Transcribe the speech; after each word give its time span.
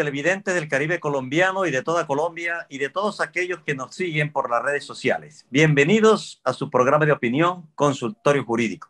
televidentes 0.00 0.54
del 0.54 0.66
Caribe 0.66 0.98
colombiano 0.98 1.66
y 1.66 1.70
de 1.70 1.82
toda 1.82 2.06
Colombia 2.06 2.66
y 2.70 2.78
de 2.78 2.88
todos 2.88 3.20
aquellos 3.20 3.60
que 3.60 3.74
nos 3.74 3.94
siguen 3.94 4.32
por 4.32 4.48
las 4.48 4.62
redes 4.62 4.82
sociales. 4.82 5.46
Bienvenidos 5.50 6.40
a 6.42 6.54
su 6.54 6.70
programa 6.70 7.04
de 7.04 7.12
opinión, 7.12 7.68
Consultorio 7.74 8.42
Jurídico. 8.42 8.88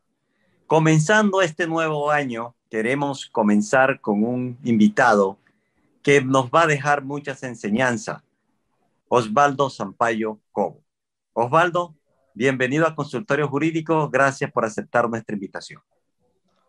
Comenzando 0.69 1.43
este 1.43 1.67
nuevo 1.67 2.13
año, 2.13 2.55
queremos 2.71 3.27
comenzar 3.27 4.01
con 4.01 4.23
un 4.23 4.57
invitado 4.63 5.37
que 6.01 6.23
nos 6.23 6.49
va 6.49 6.63
a 6.63 6.67
dejar 6.69 7.03
muchas 7.03 7.43
enseñanzas, 7.43 8.23
Osvaldo 9.09 9.69
Sampaio 9.69 10.39
Cobo. 10.53 10.81
Osvaldo, 11.33 11.97
bienvenido 12.35 12.87
a 12.87 12.95
Consultorio 12.95 13.49
Jurídico. 13.49 14.09
Gracias 14.11 14.53
por 14.53 14.65
aceptar 14.65 15.11
nuestra 15.11 15.35
invitación. 15.35 15.83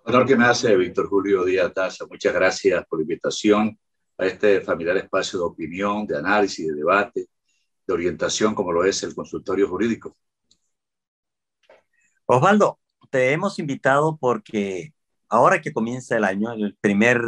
Honor 0.04 0.26
que 0.26 0.36
me 0.36 0.46
hace 0.46 0.76
Víctor 0.76 1.08
Julio 1.10 1.46
Díaz 1.46 1.71
Taza. 1.76 2.08
Muchas 2.08 2.34
gracias 2.34 2.84
por 2.88 2.98
la 2.98 3.04
invitación 3.04 3.78
a 4.22 4.28
este 4.28 4.62
familiar 4.62 4.98
espacio 4.98 5.40
de 5.40 5.45
opinión, 5.45 6.05
de 6.05 6.18
análisis, 6.18 6.68
de 6.68 6.73
debate, 6.73 7.27
de 7.88 7.94
orientación, 7.94 8.54
como 8.54 8.72
lo 8.72 8.86
es 8.86 9.02
el 9.04 9.16
consultorio 9.16 9.68
jurídico. 9.68 10.16
Osvaldo, 12.26 12.80
te 13.09 13.31
hemos 13.31 13.59
invitado 13.59 14.18
porque 14.18 14.94
ahora 15.28 15.62
que 15.62 15.73
comienza 15.73 16.16
el 16.16 16.23
año, 16.23 16.54
el 16.54 16.78
primer 16.80 17.20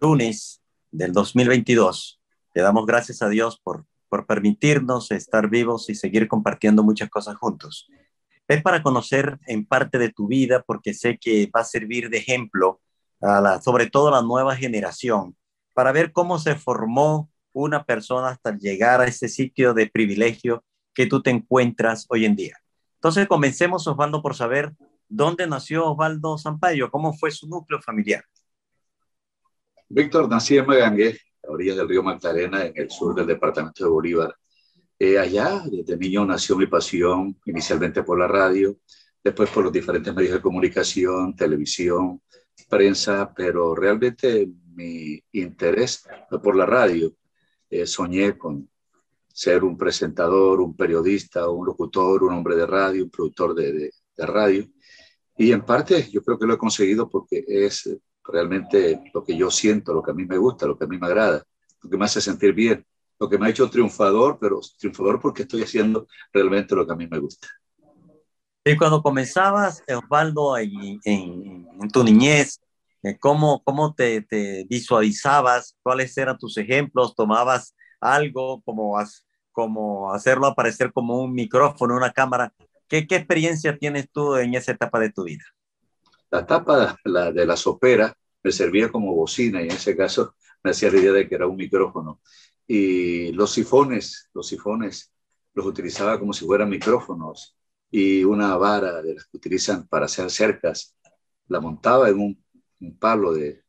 lunes 0.00 0.62
del 0.90 1.12
2022, 1.12 2.20
te 2.52 2.62
damos 2.62 2.86
gracias 2.86 3.22
a 3.22 3.28
Dios 3.28 3.60
por, 3.62 3.84
por 4.08 4.26
permitirnos 4.26 5.10
estar 5.10 5.48
vivos 5.48 5.90
y 5.90 5.94
seguir 5.94 6.26
compartiendo 6.26 6.82
muchas 6.82 7.10
cosas 7.10 7.36
juntos 7.36 7.88
es 8.48 8.62
para 8.62 8.82
conocer 8.82 9.38
en 9.46 9.66
parte 9.66 9.98
de 9.98 10.10
tu 10.10 10.26
vida, 10.26 10.64
porque 10.66 10.94
sé 10.94 11.18
que 11.18 11.50
va 11.54 11.60
a 11.60 11.64
servir 11.64 12.08
de 12.08 12.18
ejemplo, 12.18 12.80
a 13.20 13.40
la, 13.40 13.60
sobre 13.60 13.90
todo 13.90 14.08
a 14.08 14.22
la 14.22 14.22
nueva 14.22 14.56
generación, 14.56 15.36
para 15.78 15.92
ver 15.92 16.10
cómo 16.10 16.40
se 16.40 16.56
formó 16.56 17.30
una 17.52 17.84
persona 17.84 18.30
hasta 18.30 18.58
llegar 18.58 19.00
a 19.00 19.04
ese 19.04 19.28
sitio 19.28 19.74
de 19.74 19.86
privilegio 19.86 20.64
que 20.92 21.06
tú 21.06 21.22
te 21.22 21.30
encuentras 21.30 22.04
hoy 22.08 22.24
en 22.24 22.34
día. 22.34 22.56
Entonces, 22.96 23.28
comencemos, 23.28 23.86
Osvaldo, 23.86 24.20
por 24.20 24.34
saber 24.34 24.72
dónde 25.08 25.46
nació 25.46 25.92
Osvaldo 25.92 26.36
Sampaio, 26.36 26.90
cómo 26.90 27.12
fue 27.12 27.30
su 27.30 27.46
núcleo 27.46 27.80
familiar. 27.80 28.24
Víctor, 29.88 30.28
nací 30.28 30.58
en 30.58 30.66
Magangué, 30.66 31.16
a 31.46 31.52
orillas 31.52 31.76
del 31.76 31.88
río 31.88 32.02
Magdalena, 32.02 32.64
en 32.64 32.72
el 32.74 32.90
sur 32.90 33.14
del 33.14 33.28
departamento 33.28 33.84
de 33.84 33.90
Bolívar. 33.90 34.34
Eh, 34.98 35.16
allá, 35.16 35.62
desde 35.64 35.96
niño 35.96 36.26
nació 36.26 36.56
mi 36.56 36.66
pasión, 36.66 37.38
inicialmente 37.46 38.02
por 38.02 38.18
la 38.18 38.26
radio, 38.26 38.78
después 39.22 39.48
por 39.50 39.62
los 39.62 39.72
diferentes 39.72 40.12
medios 40.12 40.32
de 40.32 40.40
comunicación, 40.40 41.36
televisión, 41.36 42.20
prensa, 42.68 43.32
pero 43.34 43.74
realmente 43.74 44.48
mi 44.74 45.22
interés 45.32 46.06
fue 46.28 46.40
por 46.40 46.56
la 46.56 46.66
radio. 46.66 47.12
Eh, 47.70 47.86
soñé 47.86 48.38
con 48.38 48.68
ser 49.32 49.64
un 49.64 49.76
presentador, 49.76 50.60
un 50.60 50.76
periodista, 50.76 51.48
un 51.48 51.66
locutor, 51.66 52.24
un 52.24 52.34
hombre 52.34 52.56
de 52.56 52.66
radio, 52.66 53.04
un 53.04 53.10
productor 53.10 53.54
de, 53.54 53.72
de, 53.72 53.92
de 54.16 54.26
radio. 54.26 54.66
Y 55.36 55.52
en 55.52 55.64
parte 55.64 56.08
yo 56.10 56.22
creo 56.22 56.38
que 56.38 56.46
lo 56.46 56.54
he 56.54 56.58
conseguido 56.58 57.08
porque 57.08 57.44
es 57.46 57.88
realmente 58.24 59.00
lo 59.14 59.22
que 59.24 59.36
yo 59.36 59.50
siento, 59.50 59.94
lo 59.94 60.02
que 60.02 60.10
a 60.10 60.14
mí 60.14 60.24
me 60.26 60.38
gusta, 60.38 60.66
lo 60.66 60.76
que 60.76 60.84
a 60.84 60.88
mí 60.88 60.98
me 60.98 61.06
agrada, 61.06 61.44
lo 61.82 61.90
que 61.90 61.96
me 61.96 62.04
hace 62.04 62.20
sentir 62.20 62.52
bien 62.52 62.84
lo 63.18 63.28
que 63.28 63.38
me 63.38 63.46
ha 63.46 63.50
hecho 63.50 63.68
triunfador, 63.68 64.38
pero 64.40 64.60
triunfador 64.78 65.20
porque 65.20 65.42
estoy 65.42 65.62
haciendo 65.62 66.06
realmente 66.32 66.74
lo 66.74 66.86
que 66.86 66.92
a 66.92 66.96
mí 66.96 67.06
me 67.06 67.18
gusta. 67.18 67.48
Y 68.68 68.76
cuando 68.76 69.02
comenzabas, 69.02 69.82
Osvaldo, 69.88 70.58
en, 70.58 71.00
en, 71.02 71.88
tu 71.90 72.04
niñez, 72.04 72.60
eh, 73.02 73.16
¿cómo, 73.18 73.62
cómo 73.64 73.94
te, 73.94 74.20
te, 74.20 74.66
visualizabas? 74.68 75.74
¿Cuáles 75.82 76.14
eran 76.18 76.36
tus 76.36 76.58
ejemplos? 76.58 77.14
¿Tomabas 77.14 77.74
algo 77.98 78.60
como, 78.66 78.98
como 79.52 80.12
hacerlo 80.12 80.46
aparecer 80.46 80.92
como 80.92 81.18
un 81.18 81.32
micrófono, 81.32 81.96
una 81.96 82.12
cámara? 82.12 82.52
¿Qué, 82.88 83.06
¿Qué 83.06 83.16
experiencia 83.16 83.78
tienes 83.78 84.10
tú 84.12 84.36
en 84.36 84.52
esa 84.54 84.72
etapa 84.72 85.00
de 85.00 85.12
tu 85.12 85.24
vida? 85.24 85.44
La 86.30 86.40
etapa 86.40 86.98
la, 87.04 87.32
de 87.32 87.46
la 87.46 87.56
sopera 87.56 88.14
me 88.42 88.52
servía 88.52 88.92
como 88.92 89.14
bocina 89.14 89.62
y 89.62 89.64
en 89.64 89.72
ese 89.72 89.96
caso 89.96 90.34
me 90.62 90.72
hacía 90.72 90.90
la 90.90 90.98
idea 90.98 91.12
de 91.12 91.26
que 91.26 91.36
era 91.36 91.46
un 91.46 91.56
micrófono 91.56 92.20
y 92.66 93.32
los 93.32 93.50
sifones, 93.50 94.28
los 94.34 94.46
sifones 94.46 95.10
los 95.54 95.64
utilizaba 95.64 96.18
como 96.18 96.34
si 96.34 96.44
fueran 96.44 96.68
micrófonos 96.68 97.57
y 97.90 98.24
una 98.24 98.56
vara 98.56 99.02
de 99.02 99.14
las 99.14 99.26
que 99.26 99.36
utilizan 99.38 99.86
para 99.88 100.06
hacer 100.06 100.30
cercas, 100.30 100.96
la 101.48 101.60
montaba 101.60 102.08
en 102.08 102.18
un, 102.18 102.44
palo 102.98 103.32
de, 103.34 103.64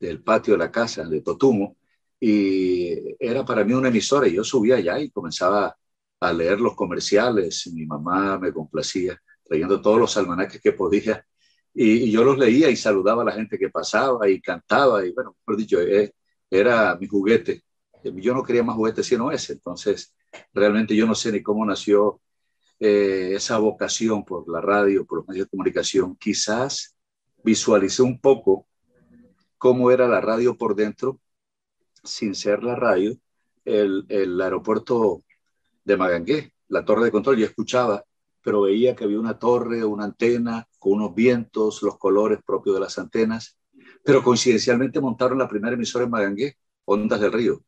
del 0.00 0.22
patio 0.22 0.54
de 0.54 0.58
la 0.58 0.70
casa 0.70 1.04
de 1.04 1.20
Totumo 1.20 1.76
y 2.18 3.14
era 3.18 3.44
para 3.44 3.64
mí 3.64 3.74
una 3.74 3.88
emisora 3.88 4.26
yo 4.28 4.42
subía 4.44 4.76
allá 4.76 4.98
y 4.98 5.10
comenzaba 5.10 5.76
a 6.20 6.32
leer 6.32 6.60
los 6.60 6.74
comerciales, 6.74 7.66
mi 7.74 7.84
mamá 7.86 8.38
me 8.38 8.52
complacía 8.52 9.20
trayendo 9.44 9.82
todos 9.82 9.98
los 9.98 10.16
almanaques 10.16 10.60
que 10.62 10.72
podía 10.72 11.26
y, 11.74 12.04
y, 12.04 12.10
yo 12.12 12.24
los 12.24 12.38
leía 12.38 12.70
y 12.70 12.76
saludaba 12.76 13.22
a 13.22 13.26
la 13.26 13.32
gente 13.32 13.58
que 13.58 13.68
pasaba 13.70 14.28
y 14.28 14.40
cantaba 14.40 15.04
y 15.04 15.12
bueno, 15.12 15.36
por 15.44 15.56
dicho, 15.56 15.80
eh, 15.80 16.14
era 16.50 16.96
mi 16.96 17.06
juguete 17.06 17.64
yo 18.12 18.34
no 18.34 18.42
quería 18.42 18.62
más 18.62 18.76
juguetes 18.76 19.06
sino 19.06 19.30
ese. 19.30 19.54
Entonces, 19.54 20.14
realmente 20.52 20.94
yo 20.94 21.06
no 21.06 21.14
sé 21.14 21.32
ni 21.32 21.42
cómo 21.42 21.64
nació 21.64 22.20
eh, 22.86 23.34
esa 23.34 23.56
vocación 23.56 24.26
por 24.26 24.46
la 24.46 24.60
radio, 24.60 25.06
por 25.06 25.20
los 25.20 25.28
medios 25.28 25.46
de 25.46 25.50
comunicación. 25.52 26.16
Quizás 26.16 26.94
visualicé 27.42 28.02
un 28.02 28.20
poco 28.20 28.66
cómo 29.56 29.90
era 29.90 30.06
la 30.06 30.20
radio 30.20 30.58
por 30.58 30.76
dentro, 30.76 31.18
sin 32.02 32.34
ser 32.34 32.62
la 32.62 32.76
radio, 32.76 33.16
el, 33.64 34.38
aeropuerto 34.38 35.22
de 35.82 35.96
Magangué, 35.96 36.52
la 36.68 36.84
torre 36.84 37.06
de 37.06 37.10
control. 37.10 37.38
Yo 37.38 37.46
escuchaba, 37.46 38.04
pero 38.42 38.60
veía 38.60 38.94
que 38.94 39.04
había 39.04 39.18
una 39.18 39.38
torre, 39.38 39.82
una 39.82 40.04
antena, 40.04 40.68
con 40.78 40.92
unos 40.92 41.14
vientos, 41.14 41.82
los 41.82 41.96
colores 41.96 42.40
propios 42.44 42.74
de 42.74 42.80
las 42.80 42.98
antenas. 42.98 43.58
Pero 44.02 44.22
coincidencialmente 44.22 45.00
montaron 45.00 45.38
la 45.38 45.48
primera 45.48 45.72
emisora 45.72 46.04
en 46.04 46.10
Magangué, 46.10 46.58
Ondas 46.84 47.18
del 47.18 47.32
Río 47.32 47.62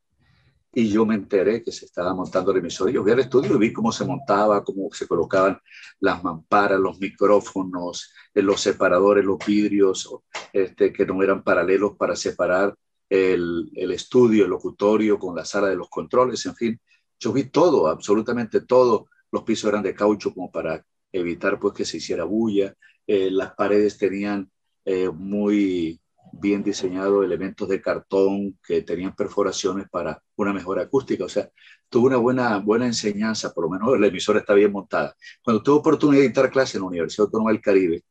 y 0.78 0.90
yo 0.90 1.06
me 1.06 1.14
enteré 1.14 1.62
que 1.64 1.72
se 1.72 1.86
estaba 1.86 2.12
montando 2.12 2.52
el 2.52 2.58
emisor. 2.58 2.90
Yo 2.90 3.02
fui 3.02 3.10
al 3.10 3.20
estudio 3.20 3.54
y 3.54 3.58
vi 3.58 3.72
cómo 3.72 3.90
se 3.90 4.04
montaba, 4.04 4.62
cómo 4.62 4.90
se 4.92 5.08
colocaban 5.08 5.58
las 6.00 6.22
mamparas, 6.22 6.78
los 6.78 6.98
micrófonos, 7.00 8.12
eh, 8.34 8.42
los 8.42 8.60
separadores, 8.60 9.24
los 9.24 9.38
vidrios, 9.38 10.06
este, 10.52 10.92
que 10.92 11.06
no 11.06 11.22
eran 11.22 11.42
paralelos 11.42 11.96
para 11.96 12.14
separar 12.14 12.76
el, 13.08 13.70
el 13.74 13.90
estudio, 13.92 14.44
el 14.44 14.50
locutorio 14.50 15.18
con 15.18 15.34
la 15.34 15.46
sala 15.46 15.68
de 15.68 15.76
los 15.76 15.88
controles, 15.88 16.44
en 16.44 16.54
fin. 16.54 16.80
Yo 17.18 17.32
vi 17.32 17.44
todo, 17.44 17.88
absolutamente 17.88 18.60
todo. 18.60 19.06
Los 19.32 19.44
pisos 19.44 19.70
eran 19.70 19.82
de 19.82 19.94
caucho 19.94 20.34
como 20.34 20.52
para 20.52 20.84
evitar 21.10 21.58
pues 21.58 21.72
que 21.72 21.86
se 21.86 21.96
hiciera 21.96 22.24
bulla. 22.24 22.74
Eh, 23.06 23.30
las 23.30 23.54
paredes 23.54 23.96
tenían 23.96 24.50
eh, 24.84 25.08
muy 25.08 25.98
bien 26.38 26.62
diseñado 26.62 27.22
elementos 27.22 27.68
de 27.68 27.80
cartón 27.80 28.58
que 28.66 28.82
tenían 28.82 29.14
perforaciones 29.14 29.88
para 29.88 30.22
una 30.36 30.52
mejor 30.52 30.78
acústica. 30.78 31.24
O 31.24 31.28
sea, 31.28 31.48
tuvo 31.88 32.06
una 32.06 32.16
buena, 32.16 32.58
buena 32.58 32.86
enseñanza, 32.86 33.52
por 33.52 33.64
lo 33.64 33.70
menos 33.70 33.98
la 33.98 34.06
emisora 34.06 34.40
está 34.40 34.54
bien 34.54 34.72
montada. 34.72 35.14
Cuando 35.42 35.62
tuve 35.62 35.78
oportunidad 35.78 36.20
de 36.20 36.28
dictar 36.28 36.50
clase 36.50 36.76
en 36.76 36.82
la 36.82 36.88
Universidad 36.88 37.26
Autónoma 37.26 37.50
del 37.50 37.60
Caribe. 37.60 38.02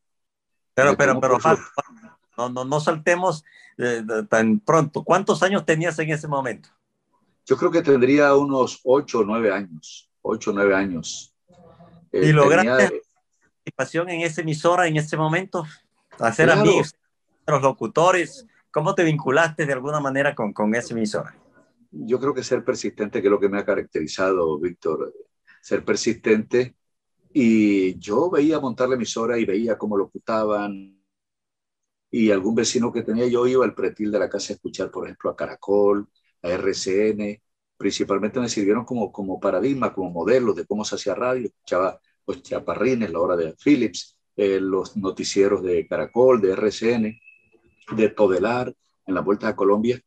Pero, 0.74 0.98
pero, 0.98 1.20
pero, 1.22 1.38
no, 2.38 2.50
no, 2.50 2.66
no 2.66 2.80
saltemos 2.80 3.46
eh, 3.78 4.04
tan 4.30 4.60
pronto. 4.60 5.04
¿Cuántos 5.04 5.42
años 5.42 5.66
tenías 5.66 5.98
en 6.00 6.10
ese 6.10 6.28
momento? 6.28 6.70
Yo 7.46 7.56
creo 7.58 7.72
que 7.72 7.82
tendría 7.82 8.36
unos 8.36 8.82
ocho 8.84 9.20
o 9.20 9.24
nueve 9.24 9.54
años. 9.54 10.10
Ocho 10.22 10.52
o 10.52 10.54
nueve 10.54 10.76
años. 10.76 11.34
¿Y 12.12 12.30
eh, 12.30 12.34
lograste 12.34 13.02
participación 13.40 14.10
en 14.10 14.22
esa 14.22 14.42
emisora 14.42 14.88
en 14.88 14.98
ese 14.98 15.16
momento? 15.16 15.66
Hacer 16.20 16.48
claro. 16.48 16.62
amigos 16.62 16.94
los 17.48 17.62
locutores? 17.62 18.46
¿Cómo 18.72 18.94
te 18.96 19.04
vinculaste 19.04 19.66
de 19.66 19.74
alguna 19.74 20.00
manera 20.00 20.36
con, 20.36 20.52
con 20.52 20.74
esa 20.76 20.94
emisora? 20.94 21.36
Yo 21.92 22.20
creo 22.20 22.34
que 22.34 22.44
ser 22.44 22.64
persistente, 22.64 23.22
que 23.22 23.28
es 23.28 23.32
lo 23.32 23.40
que 23.40 23.48
me 23.48 23.60
ha 23.60 23.66
caracterizado, 23.66 24.60
Víctor, 24.60 25.14
ser 25.62 25.86
persistente. 25.86 26.76
Y 27.32 27.98
yo 28.00 28.30
veía 28.30 28.60
montar 28.60 28.90
la 28.90 28.96
emisora 28.96 29.38
y 29.38 29.46
veía 29.46 29.78
cómo 29.78 29.98
locutaban. 29.98 31.00
Y 32.12 32.32
algún 32.32 32.56
vecino 32.56 32.92
que 32.92 33.04
tenía, 33.04 33.28
yo 33.28 33.46
iba 33.48 33.64
al 33.66 33.76
pretil 33.76 34.12
de 34.12 34.20
la 34.20 34.30
casa 34.30 34.54
a 34.54 34.56
escuchar, 34.56 34.92
por 34.92 35.06
ejemplo, 35.06 35.30
a 35.30 35.36
Caracol, 35.36 36.08
a 36.42 36.50
RCN. 36.50 37.42
Principalmente 37.78 38.40
me 38.40 38.50
sirvieron 38.50 38.86
como, 38.86 39.12
como 39.12 39.40
paradigma, 39.40 39.94
como 39.94 40.12
modelo 40.12 40.54
de 40.54 40.66
cómo 40.66 40.86
se 40.86 40.96
hacía 40.96 41.16
radio. 41.16 41.48
Escuchaba 41.48 42.00
los 42.26 42.42
chaparrines, 42.42 43.12
la 43.12 43.20
hora 43.20 43.36
de 43.36 43.54
Philips, 43.62 44.18
eh, 44.36 44.60
los 44.60 44.96
noticieros 44.98 45.64
de 45.64 45.88
Caracol, 45.88 46.42
de 46.42 46.52
RCN 46.54 47.20
de 47.92 48.10
Todelar 48.10 48.74
en 49.06 49.16
la 49.16 49.22
Vuelta 49.22 49.48
a 49.48 49.56
Colombia 49.56 50.02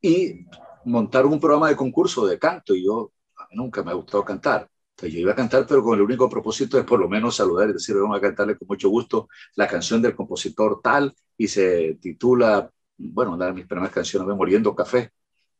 y 0.00 0.46
montaron 0.84 1.32
un 1.32 1.40
programa 1.40 1.68
de 1.68 1.76
concurso 1.76 2.26
de 2.26 2.38
canto 2.38 2.74
y 2.74 2.84
yo 2.84 3.12
nunca 3.52 3.82
me 3.82 3.90
ha 3.90 3.94
gustado 3.94 4.24
cantar. 4.24 4.68
Entonces 4.90 5.14
yo 5.14 5.20
iba 5.20 5.32
a 5.32 5.36
cantar, 5.36 5.66
pero 5.66 5.82
con 5.82 5.94
el 5.94 6.02
único 6.02 6.28
propósito 6.28 6.76
de 6.76 6.84
por 6.84 7.00
lo 7.00 7.08
menos 7.08 7.36
saludar 7.36 7.70
y 7.70 7.72
decir, 7.74 7.96
vamos 7.96 8.16
a 8.16 8.20
cantarle 8.20 8.56
con 8.56 8.68
mucho 8.68 8.88
gusto 8.88 9.28
la 9.56 9.66
canción 9.66 10.02
del 10.02 10.14
compositor 10.14 10.80
tal 10.82 11.14
y 11.36 11.48
se 11.48 11.98
titula, 12.00 12.70
bueno, 12.98 13.34
una 13.34 13.46
de 13.46 13.52
mis 13.54 13.66
primeras 13.66 13.92
canciones, 13.92 14.36
Moriendo 14.36 14.74
Café. 14.74 15.10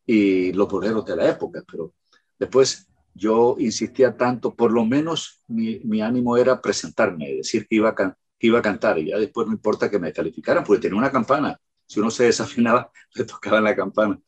y 0.06 0.52
los 0.52 0.68
boleros 0.68 1.04
de 1.04 1.16
la 1.16 1.28
época, 1.28 1.62
pero 1.70 1.94
después 2.38 2.88
yo 3.14 3.56
insistía 3.58 4.16
tanto, 4.16 4.54
por 4.54 4.72
lo 4.72 4.84
menos 4.84 5.42
mi, 5.48 5.80
mi 5.84 6.00
ánimo 6.02 6.36
era 6.36 6.60
presentarme, 6.60 7.36
decir 7.36 7.66
que 7.66 7.76
iba, 7.76 7.90
a 7.90 8.16
que 8.40 8.46
iba 8.46 8.58
a 8.58 8.62
cantar 8.62 8.98
y 8.98 9.10
ya 9.10 9.18
después 9.18 9.46
no 9.46 9.52
importa 9.52 9.90
que 9.90 9.98
me 9.98 10.12
calificaran, 10.12 10.64
porque 10.64 10.80
tenía 10.80 10.98
una 10.98 11.12
campana. 11.12 11.60
Si 11.86 12.00
uno 12.00 12.10
se 12.10 12.24
desafinaba, 12.24 12.90
le 13.14 13.24
tocaba 13.24 13.60
la 13.60 13.76
campana. 13.76 14.18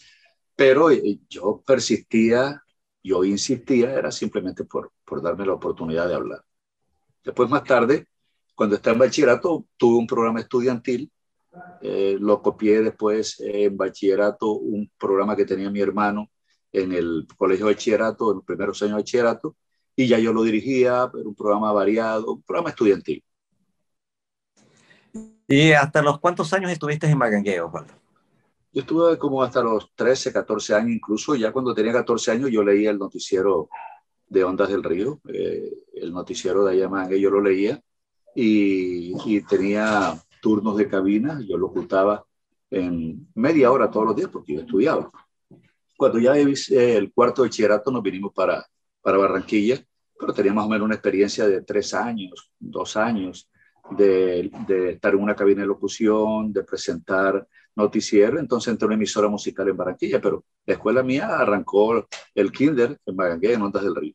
Pero 0.55 0.91
eh, 0.91 1.21
yo 1.31 1.63
persistía, 1.67 2.63
yo 3.03 3.25
insistía, 3.25 3.95
era 3.95 4.13
simplemente 4.13 4.65
por, 4.65 4.93
por 5.05 5.23
darme 5.23 5.47
la 5.47 5.55
oportunidad 5.55 6.09
de 6.09 6.15
hablar. 6.15 6.45
Después, 7.25 7.49
más 7.49 7.65
tarde, 7.65 8.07
cuando 8.55 8.77
estaba 8.77 8.95
en 8.95 9.01
bachillerato, 9.01 9.67
tuve 9.79 9.99
un 9.99 10.07
programa 10.07 10.41
estudiantil. 10.41 11.11
Eh, 11.81 12.17
lo 12.21 12.43
copié 12.43 12.83
después 12.83 13.41
en 13.41 13.77
bachillerato, 13.77 14.53
un 14.53 14.91
programa 14.99 15.37
que 15.37 15.47
tenía 15.47 15.71
mi 15.71 15.81
hermano 15.81 16.31
en 16.71 16.93
el 16.93 17.27
colegio 17.37 17.67
de 17.67 17.73
bachillerato, 17.73 18.31
en 18.31 18.37
los 18.37 18.45
primeros 18.45 18.83
años 18.83 18.97
de 18.97 19.03
bachillerato, 19.03 19.57
y 19.97 20.07
ya 20.07 20.19
yo 20.19 20.33
lo 20.33 20.43
dirigía, 20.43 21.11
era 21.15 21.29
un 21.29 21.35
programa 21.35 21.73
variado, 21.73 22.35
un 22.35 22.43
programa 22.43 22.71
estudiantil. 22.71 23.23
¿Y 25.53 25.73
hasta 25.73 26.01
los 26.01 26.19
cuántos 26.19 26.51
años 26.55 26.73
estuviste 26.73 27.07
en 27.07 27.19
Magangué, 27.19 27.61
Osvaldo? 27.61 27.93
Yo 28.73 28.81
estuve 28.81 29.19
como 29.19 29.43
hasta 29.43 29.63
los 29.63 29.93
13, 29.95 30.33
14 30.33 30.75
años, 30.75 30.93
incluso 30.93 31.35
ya 31.35 31.53
cuando 31.53 31.75
tenía 31.75 31.93
14 31.93 32.31
años 32.31 32.51
yo 32.51 32.65
leía 32.65 32.91
el 32.91 32.99
noticiero 32.99 33.69
de 34.29 34.45
Ondas 34.45 34.71
del 34.71 34.83
Río, 34.83 35.21
eh, 35.29 35.71
el 35.93 36.11
noticiero 36.11 36.65
de 36.65 36.73
allá 36.73 36.89
Magangué, 36.89 37.21
yo 37.21 37.29
lo 37.29 37.43
leía 37.43 37.79
y, 38.35 39.13
y 39.27 39.43
tenía 39.43 40.19
turnos 40.41 40.75
de 40.79 40.89
cabina, 40.89 41.39
yo 41.47 41.59
lo 41.59 41.67
ocultaba 41.67 42.25
en 42.71 43.29
media 43.35 43.71
hora 43.71 43.91
todos 43.91 44.07
los 44.07 44.17
días 44.17 44.31
porque 44.33 44.55
yo 44.55 44.61
estudiaba. 44.63 45.11
Cuando 45.99 46.19
ya 46.19 46.35
el 46.35 47.13
cuarto 47.13 47.43
de 47.43 47.49
bachillerato 47.49 47.91
nos 47.91 48.03
vinimos 48.03 48.33
para, 48.33 48.67
para 49.03 49.19
Barranquilla, 49.19 49.85
pero 50.19 50.33
tenía 50.33 50.55
más 50.55 50.65
o 50.65 50.71
menos 50.71 50.87
una 50.87 50.95
experiencia 50.95 51.47
de 51.47 51.61
tres 51.61 51.93
años, 51.93 52.51
dos 52.59 52.97
años, 52.97 53.51
de, 53.91 54.51
de, 54.67 54.91
estar 54.93 55.15
en 55.15 55.21
una 55.21 55.35
cabina 55.35 55.63
de 55.63 55.67
locución, 55.67 56.53
de 56.53 56.65
presentar 56.65 57.47
noticiero, 57.75 58.39
entonces 58.39 58.71
entré 58.73 58.87
una 58.87 58.97
emisora 58.97 59.29
musical 59.29 59.69
en 59.69 59.77
Barranquilla, 59.77 60.21
pero 60.21 60.45
la 60.67 60.75
escuela 60.75 61.03
mía 61.03 61.29
arrancó 61.39 62.07
el 62.35 62.53
kinder 62.53 62.99
en 63.05 63.17
Magangué, 63.17 63.55
en 63.55 63.63
Ondas 63.63 63.83
del 63.83 63.97
Río. 63.97 64.15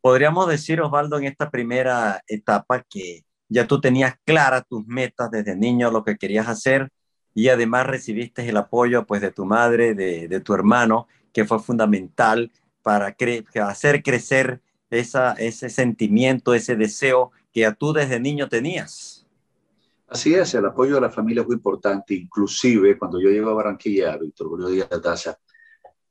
Podríamos 0.00 0.48
decir, 0.48 0.80
Osvaldo, 0.80 1.18
en 1.18 1.24
esta 1.24 1.50
primera 1.50 2.22
etapa 2.26 2.82
que 2.82 3.24
ya 3.48 3.66
tú 3.66 3.80
tenías 3.80 4.16
claras 4.24 4.64
tus 4.68 4.86
metas 4.86 5.30
desde 5.30 5.56
niño, 5.56 5.90
lo 5.90 6.04
que 6.04 6.16
querías 6.16 6.48
hacer, 6.48 6.90
y 7.34 7.48
además 7.48 7.86
recibiste 7.86 8.48
el 8.48 8.56
apoyo 8.56 9.06
pues 9.06 9.20
de 9.20 9.32
tu 9.32 9.44
madre, 9.44 9.94
de, 9.94 10.40
tu 10.40 10.54
hermano, 10.54 11.08
que 11.32 11.44
fue 11.44 11.58
fundamental 11.58 12.52
para 12.82 13.16
hacer 13.62 14.02
crecer 14.02 14.60
ese 14.90 15.70
sentimiento, 15.70 16.54
ese 16.54 16.76
deseo 16.76 17.32
que 17.54 17.72
tú 17.78 17.92
desde 17.92 18.18
niño 18.18 18.48
tenías. 18.48 19.24
Así 20.08 20.34
es, 20.34 20.52
el 20.54 20.66
apoyo 20.66 20.96
de 20.96 21.00
la 21.02 21.10
familia 21.10 21.44
fue 21.44 21.54
importante, 21.54 22.12
inclusive 22.14 22.98
cuando 22.98 23.20
yo 23.20 23.30
llego 23.30 23.50
a 23.50 23.54
Barranquilla, 23.54 24.16
Víctor 24.16 24.48
Julio 24.48 24.68
Díaz 24.68 24.88
Daza, 25.00 25.38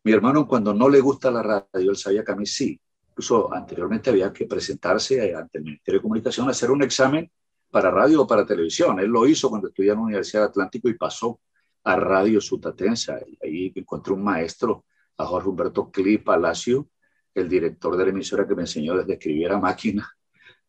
mi 0.06 0.14
hermano 0.14 0.48
cuando 0.48 0.74
no 0.74 0.88
le 0.88 1.02
gusta 1.02 1.30
la 1.30 1.44
radio, 1.44 1.92
él 1.92 1.98
sabía 1.98 2.24
que 2.24 2.32
a 2.32 2.36
mí 2.36 2.46
sí. 2.46 2.80
Incluso 3.10 3.54
anteriormente 3.54 4.10
había 4.10 4.34
que 4.34 4.46
presentarse 4.46 5.36
ante 5.36 5.60
el 5.60 5.66
Ministerio 5.66 6.00
de 6.00 6.02
Comunicación, 6.02 6.50
hacer 6.50 6.72
un 6.72 6.82
examen 6.82 7.30
para 7.70 7.92
radio 7.92 8.22
o 8.24 8.28
para 8.28 8.46
televisión. 8.46 9.00
Él 9.00 9.10
lo 9.10 9.28
hizo 9.28 9.50
cuando 9.50 9.68
estudiaba 9.68 9.96
en 9.96 10.00
la 10.00 10.06
Universidad 10.06 10.46
Atlántico 10.46 10.90
y 10.90 10.96
pasó 10.96 11.40
a 11.84 11.96
Radio 11.96 12.42
Sutatensa. 12.42 13.20
Ahí 13.42 13.72
encontré 13.76 14.14
un 14.14 14.24
maestro, 14.24 14.86
a 15.18 15.26
Jorge 15.26 15.50
Humberto 15.50 15.92
Cli 15.92 16.18
Palacio, 16.18 16.90
el 17.36 17.48
director 17.48 17.96
de 17.96 18.06
la 18.06 18.10
emisora 18.10 18.48
que 18.48 18.56
me 18.56 18.64
enseñó 18.64 18.98
desde 18.98 19.14
escribir 19.14 19.52
a 19.52 19.60
máquina, 19.60 20.10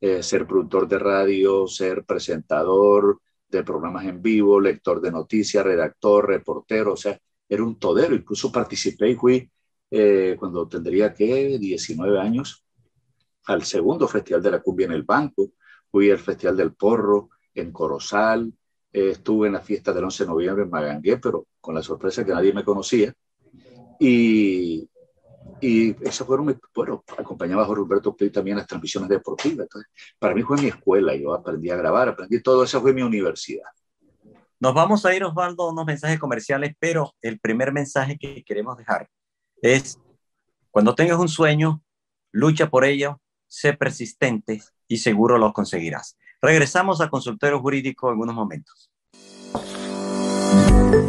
eh, 0.06 0.22
ser 0.22 0.46
productor 0.46 0.86
de 0.86 0.98
radio, 0.98 1.66
ser 1.66 2.04
presentador 2.04 3.22
de 3.48 3.64
programas 3.64 4.04
en 4.04 4.20
vivo, 4.20 4.60
lector 4.60 5.00
de 5.00 5.10
noticias, 5.10 5.64
redactor, 5.64 6.28
reportero, 6.28 6.92
o 6.92 6.96
sea, 6.96 7.18
era 7.48 7.64
un 7.64 7.78
todero. 7.78 8.14
Incluso 8.14 8.52
participé 8.52 9.08
y 9.08 9.14
fui 9.14 9.50
eh, 9.90 10.36
cuando 10.38 10.68
tendría 10.68 11.14
que 11.14 11.56
19 11.58 12.20
años 12.20 12.66
al 13.46 13.62
segundo 13.62 14.06
Festival 14.06 14.42
de 14.42 14.50
la 14.50 14.60
Cumbia 14.60 14.84
en 14.84 14.92
el 14.92 15.04
Banco 15.04 15.52
fui 15.90 16.10
al 16.10 16.18
Festival 16.18 16.58
del 16.58 16.74
Porro 16.74 17.30
en 17.54 17.72
Corozal, 17.72 18.52
eh, 18.92 19.08
estuve 19.12 19.46
en 19.46 19.54
la 19.54 19.60
fiesta 19.62 19.94
del 19.94 20.04
11 20.04 20.24
de 20.24 20.28
noviembre 20.28 20.64
en 20.64 20.70
Magangué, 20.70 21.16
pero 21.16 21.46
con 21.62 21.74
la 21.74 21.82
sorpresa 21.82 22.26
que 22.26 22.32
nadie 22.32 22.52
me 22.52 22.62
conocía. 22.62 23.14
Y, 23.98 24.86
y 25.66 25.96
esas 26.02 26.26
fueron, 26.26 26.60
bueno, 26.74 27.02
acompañaba 27.16 27.62
a 27.62 27.64
Jorge 27.64 27.80
Roberto 27.80 28.14
Play 28.14 28.28
también 28.28 28.58
las 28.58 28.66
transmisiones 28.66 29.08
deportivas. 29.08 29.64
Entonces, 29.64 29.90
para 30.18 30.34
mí 30.34 30.42
fue 30.42 30.60
mi 30.60 30.66
escuela, 30.66 31.16
yo 31.16 31.32
aprendí 31.32 31.70
a 31.70 31.76
grabar, 31.76 32.10
aprendí 32.10 32.42
todo, 32.42 32.64
esa 32.64 32.82
fue 32.82 32.92
mi 32.92 33.00
universidad. 33.00 33.70
Nos 34.60 34.74
vamos 34.74 35.06
a 35.06 35.14
ir, 35.14 35.24
Osvaldo, 35.24 35.64
a 35.64 35.72
unos 35.72 35.86
mensajes 35.86 36.18
comerciales, 36.18 36.74
pero 36.78 37.14
el 37.22 37.40
primer 37.40 37.72
mensaje 37.72 38.18
que 38.18 38.44
queremos 38.44 38.76
dejar 38.76 39.08
es, 39.62 39.98
cuando 40.70 40.94
tengas 40.94 41.18
un 41.18 41.28
sueño, 41.28 41.82
lucha 42.30 42.68
por 42.68 42.84
ello, 42.84 43.22
sé 43.46 43.72
persistente 43.72 44.62
y 44.86 44.98
seguro 44.98 45.38
lo 45.38 45.54
conseguirás. 45.54 46.18
Regresamos 46.42 47.00
a 47.00 47.08
consultorio 47.08 47.58
jurídico 47.60 48.12
en 48.12 48.18
unos 48.18 48.34
momentos. 48.34 48.90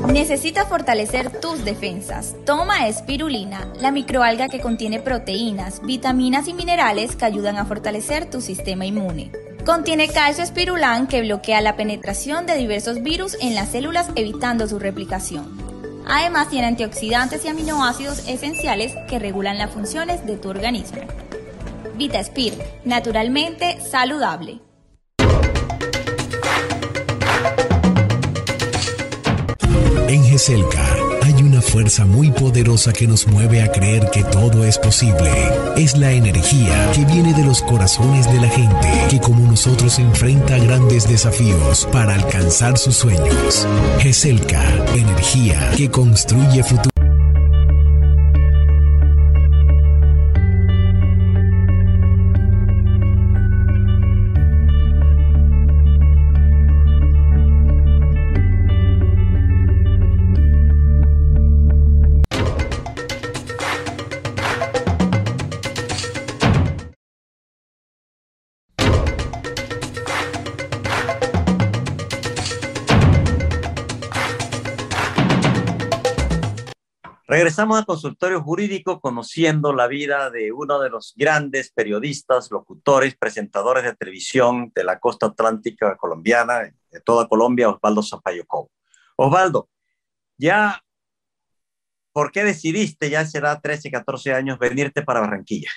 Necesitas 0.07 0.67
fortalecer 0.67 1.39
tus 1.41 1.63
defensas. 1.63 2.35
Toma 2.45 2.87
espirulina, 2.87 3.71
la 3.79 3.91
microalga 3.91 4.47
que 4.49 4.59
contiene 4.59 4.99
proteínas, 4.99 5.81
vitaminas 5.83 6.47
y 6.47 6.53
minerales 6.53 7.15
que 7.15 7.25
ayudan 7.25 7.57
a 7.57 7.65
fortalecer 7.65 8.29
tu 8.29 8.41
sistema 8.41 8.85
inmune. 8.85 9.31
Contiene 9.65 10.07
calcio 10.07 10.43
espirulán 10.43 11.07
que 11.07 11.21
bloquea 11.21 11.61
la 11.61 11.75
penetración 11.75 12.45
de 12.45 12.55
diversos 12.55 13.03
virus 13.03 13.37
en 13.41 13.55
las 13.55 13.69
células 13.69 14.09
evitando 14.15 14.67
su 14.67 14.79
replicación. 14.79 15.45
Además 16.07 16.49
tiene 16.49 16.67
antioxidantes 16.67 17.45
y 17.45 17.47
aminoácidos 17.47 18.27
esenciales 18.27 18.93
que 19.07 19.19
regulan 19.19 19.57
las 19.57 19.71
funciones 19.71 20.25
de 20.25 20.37
tu 20.37 20.49
organismo. 20.49 20.99
VitaSpir, 21.97 22.53
naturalmente 22.83 23.79
saludable. 23.81 24.64
Hay 30.47 31.33
una 31.41 31.59
fuerza 31.59 32.05
muy 32.05 32.29
poderosa 32.29 32.93
que 32.93 33.07
nos 33.07 33.25
mueve 33.25 33.63
a 33.63 33.71
creer 33.71 34.11
que 34.11 34.23
todo 34.25 34.63
es 34.63 34.77
posible. 34.77 35.31
Es 35.75 35.97
la 35.97 36.11
energía 36.11 36.91
que 36.91 37.03
viene 37.03 37.33
de 37.33 37.43
los 37.43 37.63
corazones 37.63 38.31
de 38.31 38.39
la 38.39 38.49
gente, 38.49 38.87
que 39.09 39.19
como 39.19 39.39
nosotros 39.49 39.97
enfrenta 39.97 40.59
grandes 40.59 41.09
desafíos 41.09 41.87
para 41.91 42.13
alcanzar 42.13 42.77
sus 42.77 42.95
sueños. 42.95 43.67
GESELCA, 43.97 44.61
energía 44.93 45.71
que 45.75 45.89
construye 45.89 46.61
futuro. 46.63 46.94
Regresamos 77.27 77.79
al 77.79 77.87
consultorio 77.87 78.39
jurídico 78.43 79.01
conociendo 79.01 79.73
la 79.73 79.87
vida 79.87 80.29
de 80.29 80.51
uno 80.51 80.79
de 80.79 80.91
los 80.91 81.13
grandes 81.15 81.71
periodistas, 81.71 82.51
locutores, 82.51 83.17
presentadores 83.17 83.83
de 83.83 83.95
televisión 83.95 84.71
de 84.75 84.83
la 84.83 84.99
costa 84.99 85.27
atlántica 85.27 85.97
colombiana, 85.97 86.71
de 86.91 87.01
toda 87.01 87.27
Colombia, 87.27 87.69
Osvaldo 87.69 88.03
Zapallo 88.03 88.45
Cobo. 88.45 88.69
Osvaldo, 89.15 89.69
ya, 90.37 90.83
¿por 92.13 92.31
qué 92.31 92.43
decidiste, 92.43 93.09
ya 93.09 93.25
será 93.25 93.59
13, 93.59 93.89
14 93.89 94.33
años, 94.33 94.59
venirte 94.59 95.01
para 95.01 95.21
Barranquilla? 95.21 95.71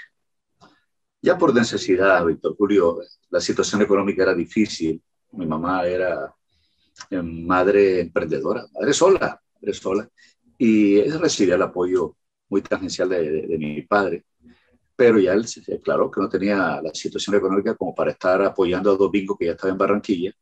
Ya 1.22 1.38
por 1.38 1.54
necesidad, 1.54 2.26
Víctor 2.26 2.56
Julio, 2.58 2.98
la 3.30 3.40
situación 3.40 3.80
económica 3.80 4.22
era 4.22 4.34
difícil. 4.34 5.02
Mi 5.32 5.46
mamá 5.46 5.86
era 5.86 6.34
eh, 7.08 7.22
madre 7.22 8.00
emprendedora, 8.00 8.66
madre 8.74 8.92
sola, 8.92 9.40
madre 9.54 9.72
sola 9.72 10.10
y 10.58 11.02
recibía 11.02 11.54
el 11.54 11.62
apoyo 11.62 12.16
muy 12.48 12.62
tangencial 12.62 13.08
de, 13.08 13.46
de, 13.46 13.58
mi 13.58 13.82
padre, 13.82 14.24
pero 14.96 15.18
ya 15.20 15.32
él 15.34 15.46
se 15.46 15.62
declaró 15.66 16.10
que 16.10 16.20
no 16.20 16.28
tenía 16.28 16.80
la 16.82 16.92
situación 16.94 17.36
económica 17.36 17.76
como 17.76 17.94
para 17.94 18.12
estar 18.12 18.42
apoyando 18.42 18.92
a 18.92 18.96
Domingo, 18.96 19.36
que 19.38 19.46
ya 19.46 19.52
estaba 19.52 19.72
en 19.72 19.78
Barranquilla, 19.78 20.32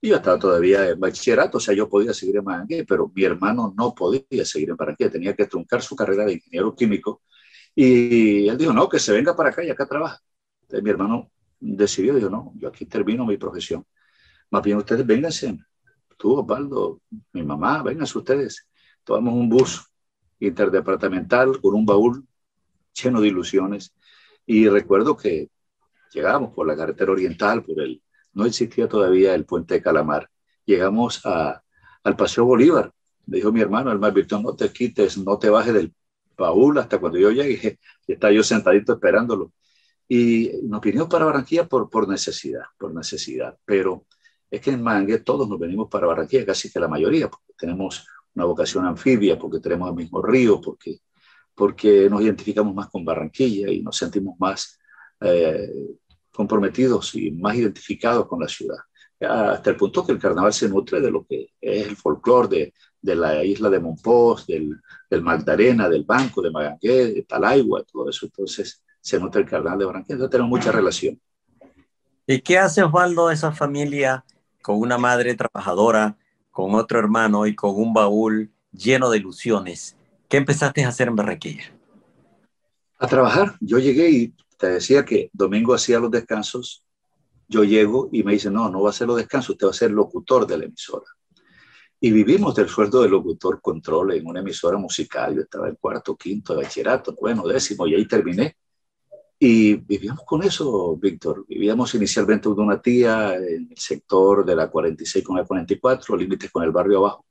Y 0.00 0.08
yo 0.10 0.16
estaba 0.16 0.38
todavía 0.38 0.90
en 0.90 1.00
bachillerato, 1.00 1.58
o 1.58 1.60
sea, 1.60 1.74
yo 1.74 1.88
podía 1.88 2.14
seguir 2.14 2.38
en 2.38 2.44
Barranquilla, 2.44 2.84
pero 2.88 3.10
mi 3.14 3.24
hermano 3.24 3.74
no 3.76 3.94
podía 3.94 4.44
seguir 4.44 4.70
en 4.70 4.76
Barranquilla, 4.76 5.10
tenía 5.10 5.34
que 5.36 5.46
truncar 5.46 5.82
su 5.82 5.96
carrera 5.96 6.24
de 6.24 6.34
ingeniero 6.34 6.74
químico. 6.74 7.22
Y 7.74 8.48
él 8.48 8.58
dijo, 8.58 8.72
no, 8.72 8.88
que 8.88 8.98
se 8.98 9.12
venga 9.12 9.36
para 9.36 9.50
acá 9.50 9.64
y 9.64 9.70
acá 9.70 9.86
trabaja. 9.86 10.20
Entonces 10.62 10.84
mi 10.84 10.90
hermano 10.90 11.30
decidió, 11.60 12.14
dijo, 12.14 12.30
no, 12.30 12.52
yo 12.56 12.68
aquí 12.68 12.86
termino 12.86 13.24
mi 13.26 13.36
profesión. 13.36 13.84
Más 14.50 14.62
bien 14.62 14.78
ustedes 14.78 15.06
vénganse, 15.06 15.58
tú, 16.18 16.40
Osvaldo, 16.40 17.02
mi 17.32 17.42
mamá, 17.42 17.82
vénganse 17.82 18.18
ustedes. 18.18 18.68
Tomamos 19.04 19.34
un 19.34 19.48
bus 19.48 19.84
interdepartamental 20.38 21.60
con 21.60 21.74
un 21.74 21.86
baúl 21.86 22.26
lleno 22.92 23.20
de 23.20 23.28
ilusiones. 23.28 23.94
Y 24.46 24.68
recuerdo 24.68 25.16
que 25.16 25.50
llegamos 26.12 26.52
por 26.52 26.66
la 26.66 26.76
carretera 26.76 27.12
oriental, 27.12 27.64
por 27.64 27.80
el, 27.80 28.02
no 28.32 28.44
existía 28.44 28.88
todavía 28.88 29.34
el 29.34 29.44
puente 29.44 29.74
de 29.74 29.82
Calamar. 29.82 30.28
Llegamos 30.64 31.24
a, 31.24 31.62
al 32.04 32.16
Paseo 32.16 32.44
Bolívar. 32.44 32.92
Me 33.26 33.36
dijo 33.38 33.52
mi 33.52 33.60
hermano, 33.60 33.92
el 33.92 33.98
más 33.98 34.12
virtuoso, 34.12 34.42
no 34.42 34.56
te 34.56 34.72
quites, 34.72 35.18
no 35.18 35.38
te 35.38 35.48
bajes 35.48 35.74
del 35.74 35.94
baúl 36.36 36.78
hasta 36.78 36.98
cuando 36.98 37.18
yo 37.18 37.30
llegue. 37.30 37.78
Y 38.06 38.14
estaba 38.14 38.32
yo 38.32 38.42
sentadito 38.42 38.94
esperándolo. 38.94 39.52
Y 40.08 40.50
nos 40.64 40.80
vinimos 40.80 41.08
para 41.08 41.24
Barranquilla 41.24 41.68
por, 41.68 41.88
por 41.88 42.08
necesidad, 42.08 42.64
por 42.76 42.92
necesidad. 42.92 43.56
Pero 43.64 44.06
es 44.50 44.60
que 44.60 44.70
en 44.70 44.82
Mangue 44.82 45.18
todos 45.20 45.48
nos 45.48 45.58
venimos 45.58 45.88
para 45.88 46.08
Barranquilla, 46.08 46.44
casi 46.44 46.70
que 46.70 46.80
la 46.80 46.88
mayoría, 46.88 47.30
porque 47.30 47.52
tenemos 47.56 48.04
una 48.34 48.44
vocación 48.44 48.86
anfibia, 48.86 49.38
porque 49.38 49.60
tenemos 49.60 49.88
el 49.88 49.94
mismo 49.94 50.22
río, 50.22 50.60
porque, 50.60 50.98
porque 51.54 52.08
nos 52.08 52.22
identificamos 52.22 52.74
más 52.74 52.88
con 52.88 53.04
Barranquilla 53.04 53.70
y 53.70 53.82
nos 53.82 53.96
sentimos 53.96 54.38
más 54.38 54.78
eh, 55.20 55.70
comprometidos 56.30 57.14
y 57.14 57.30
más 57.30 57.54
identificados 57.56 58.26
con 58.26 58.40
la 58.40 58.48
ciudad. 58.48 58.78
Hasta 59.20 59.70
el 59.70 59.76
punto 59.76 60.04
que 60.04 60.12
el 60.12 60.18
carnaval 60.18 60.52
se 60.52 60.68
nutre 60.68 61.00
de 61.00 61.10
lo 61.10 61.24
que 61.24 61.50
es 61.60 61.86
el 61.86 61.96
folclore 61.96 62.48
de, 62.48 62.74
de, 63.00 63.14
la 63.14 63.44
isla 63.44 63.70
de 63.70 63.78
Monpós, 63.78 64.46
del, 64.46 64.80
del, 65.08 65.22
Magdalena, 65.22 65.88
del 65.88 66.02
Banco, 66.02 66.42
de 66.42 66.50
Magangué, 66.50 67.12
de 67.12 67.22
Talaigua, 67.22 67.84
todo 67.84 68.10
eso. 68.10 68.26
Entonces 68.26 68.82
se 69.00 69.20
nutre 69.20 69.42
el 69.42 69.48
carnaval 69.48 69.78
de 69.78 69.84
Barranquilla. 69.84 70.14
Entonces 70.14 70.32
tenemos 70.32 70.50
mucha 70.50 70.72
relación. 70.72 71.20
¿Y 72.26 72.40
qué 72.40 72.58
hace 72.58 72.82
Osvaldo 72.82 73.30
esa 73.30 73.52
familia 73.52 74.24
con 74.62 74.80
una 74.80 74.96
madre 74.96 75.34
trabajadora, 75.34 76.16
con 76.52 76.76
otro 76.76 77.00
hermano 77.00 77.46
y 77.46 77.56
con 77.56 77.74
un 77.74 77.92
baúl 77.92 78.52
lleno 78.70 79.10
de 79.10 79.18
ilusiones? 79.18 79.96
¿Qué 80.28 80.36
empezaste 80.36 80.84
a 80.84 80.88
hacer 80.88 81.08
en 81.08 81.16
Barranquilla? 81.16 81.64
A 82.98 83.08
trabajar. 83.08 83.56
Yo 83.60 83.78
llegué 83.78 84.10
y 84.10 84.34
te 84.56 84.68
decía 84.68 85.04
que 85.04 85.28
Domingo 85.32 85.74
hacía 85.74 85.98
los 85.98 86.10
descansos, 86.10 86.84
yo 87.48 87.64
llego 87.64 88.08
y 88.12 88.22
me 88.22 88.32
dice, 88.34 88.50
no, 88.50 88.70
no 88.70 88.82
va 88.82 88.90
a 88.90 88.92
ser 88.92 89.08
los 89.08 89.16
descansos, 89.16 89.50
usted 89.50 89.66
va 89.66 89.70
a 89.70 89.74
ser 89.74 89.90
locutor 89.90 90.46
de 90.46 90.58
la 90.58 90.64
emisora. 90.66 91.06
Y 92.00 92.10
vivimos 92.10 92.54
del 92.54 92.68
sueldo 92.68 93.02
de 93.02 93.08
locutor 93.08 93.60
control 93.60 94.12
en 94.12 94.26
una 94.26 94.40
emisora 94.40 94.76
musical. 94.78 95.34
Yo 95.34 95.42
estaba 95.42 95.68
en 95.68 95.76
cuarto, 95.76 96.16
quinto 96.16 96.54
de 96.54 96.62
bachillerato, 96.62 97.16
bueno, 97.20 97.46
décimo, 97.46 97.86
y 97.86 97.94
ahí 97.94 98.06
terminé. 98.06 98.56
Y 99.44 99.74
vivíamos 99.74 100.22
con 100.24 100.44
eso, 100.44 100.96
Víctor. 100.96 101.44
Vivíamos 101.48 101.92
inicialmente 101.96 102.48
con 102.48 102.60
una 102.60 102.80
tía 102.80 103.34
en 103.34 103.70
el 103.72 103.76
sector 103.76 104.44
de 104.44 104.54
la 104.54 104.70
46 104.70 105.24
con 105.24 105.36
la 105.36 105.44
44, 105.44 106.16
límites 106.16 106.48
con 106.52 106.62
el 106.62 106.70
barrio 106.70 106.98
abajo. 106.98 107.26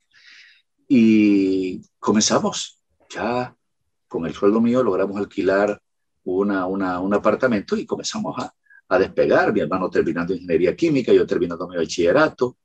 Y 0.90 1.82
comenzamos 2.00 2.82
ya 3.10 3.56
con 4.10 4.26
el 4.26 4.34
sueldo 4.34 4.60
mío, 4.60 4.84
logramos 4.84 5.16
alquilar 5.16 5.82
una, 6.26 6.66
una, 6.66 7.00
un 7.00 7.14
apartamento 7.14 7.78
y 7.78 7.86
comenzamos 7.86 8.38
a, 8.40 8.54
a, 8.90 9.00
despegar. 9.00 9.54
Mi 9.54 9.62
hermano 9.62 9.90
terminando 9.90 10.34
ingeniería 10.34 10.76
química, 10.76 11.14
yo 11.14 11.26
terminando 11.26 11.66
mi 11.66 11.78
bachillerato 11.78 12.58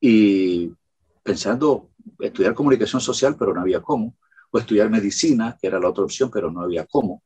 y 0.00 0.70
pensando 1.24 1.90
estudiar 2.20 2.54
comunicación 2.54 3.00
social, 3.00 3.34
pero 3.36 3.52
no 3.52 3.62
había 3.62 3.82
cómo, 3.82 4.14
o 4.48 4.60
estudiar 4.60 4.88
medicina, 4.90 5.58
que 5.60 5.66
era 5.66 5.80
la 5.80 5.88
otra 5.88 6.04
opción, 6.04 6.30
pero 6.32 6.52
no 6.52 6.60
había 6.60 6.86
cómo, 6.86 7.24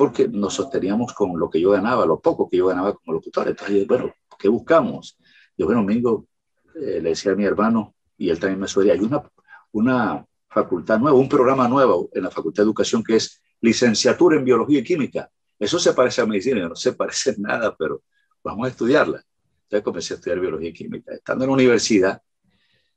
porque 0.00 0.26
nos 0.28 0.54
sosteníamos 0.54 1.12
con 1.12 1.38
lo 1.38 1.50
que 1.50 1.60
yo 1.60 1.72
ganaba, 1.72 2.06
lo 2.06 2.18
poco 2.20 2.48
que 2.48 2.56
yo 2.56 2.68
ganaba 2.68 2.94
como 2.94 3.12
locutor. 3.12 3.48
Entonces, 3.48 3.86
bueno, 3.86 4.14
¿qué 4.38 4.48
buscamos? 4.48 5.18
Yo, 5.58 5.66
bueno, 5.66 5.82
domingo 5.82 6.26
eh, 6.74 7.00
le 7.02 7.10
decía 7.10 7.32
a 7.32 7.34
mi 7.34 7.44
hermano, 7.44 7.94
y 8.16 8.30
él 8.30 8.40
también 8.40 8.60
me 8.60 8.66
sugería, 8.66 8.94
hay 8.94 9.00
una, 9.00 9.30
una 9.72 10.24
facultad 10.48 10.98
nueva, 10.98 11.18
un 11.18 11.28
programa 11.28 11.68
nuevo 11.68 12.08
en 12.14 12.22
la 12.22 12.30
Facultad 12.30 12.62
de 12.62 12.68
Educación 12.68 13.04
que 13.04 13.16
es 13.16 13.42
licenciatura 13.60 14.38
en 14.38 14.44
biología 14.46 14.78
y 14.78 14.84
química. 14.84 15.30
Eso 15.58 15.78
se 15.78 15.92
parece 15.92 16.22
a 16.22 16.26
medicina, 16.26 16.66
no 16.66 16.76
se 16.76 16.94
parece 16.94 17.32
en 17.32 17.42
nada, 17.42 17.76
pero 17.78 18.04
vamos 18.42 18.68
a 18.68 18.70
estudiarla. 18.70 19.22
Entonces 19.64 19.84
comencé 19.84 20.14
a 20.14 20.16
estudiar 20.16 20.40
biología 20.40 20.70
y 20.70 20.72
química. 20.72 21.12
Estando 21.12 21.44
en 21.44 21.50
la 21.50 21.54
universidad, 21.56 22.22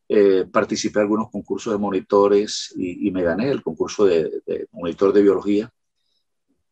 eh, 0.08 0.46
participé 0.50 1.00
en 1.00 1.04
algunos 1.04 1.30
concursos 1.30 1.74
de 1.74 1.80
monitores 1.80 2.74
y, 2.78 3.10
y 3.10 3.12
me 3.12 3.24
gané 3.24 3.52
el 3.52 3.62
concurso 3.62 4.06
de, 4.06 4.42
de, 4.46 4.68
monitor 4.72 5.12
de 5.12 5.22
biología 5.22 5.70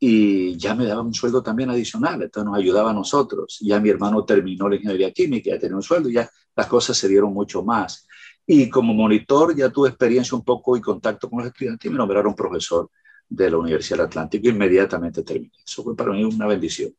y 0.04 0.58
ya 0.58 0.74
me 0.74 0.88
daban 0.88 1.06
un 1.06 1.14
sueldo 1.14 1.44
también 1.44 1.70
adicional, 1.70 2.24
entonces 2.24 2.50
nos 2.50 2.58
ayudaba 2.58 2.90
a 2.90 2.94
nosotros. 2.94 3.60
Ya 3.62 3.80
mi 3.80 3.90
hermano 3.90 4.26
terminó 4.26 4.68
la 4.68 4.78
ingeniería 4.78 5.12
química, 5.12 5.52
ya 5.52 5.60
tenía 5.60 5.76
un 5.76 5.84
sueldo, 5.84 6.10
ya 6.10 6.28
las 6.56 6.66
cosas 6.66 6.98
se 6.98 7.08
dieron 7.08 7.32
mucho 7.32 7.62
más. 7.62 8.08
Y 8.48 8.68
como 8.68 8.96
monitor 8.96 9.56
ya 9.56 9.70
tuve 9.70 9.90
experiencia 9.90 10.36
un 10.36 10.44
poco 10.44 10.76
y 10.76 10.82
contacto 10.82 11.30
con 11.30 11.38
los 11.40 11.50
estudiantes 11.50 11.86
y 11.86 11.92
me 11.92 12.00
nombraron 12.00 12.34
profesor 12.34 12.90
de 13.30 13.52
la 13.52 13.58
Universidad 13.58 14.00
del 14.00 14.08
Atlántico 14.08 14.50
inmediatamente 14.50 15.22
terminé. 15.22 15.54
Eso 15.64 15.84
fue 15.84 15.96
para 15.96 16.14
mí 16.14 16.24
una 16.24 16.48
bendición. 16.48 16.92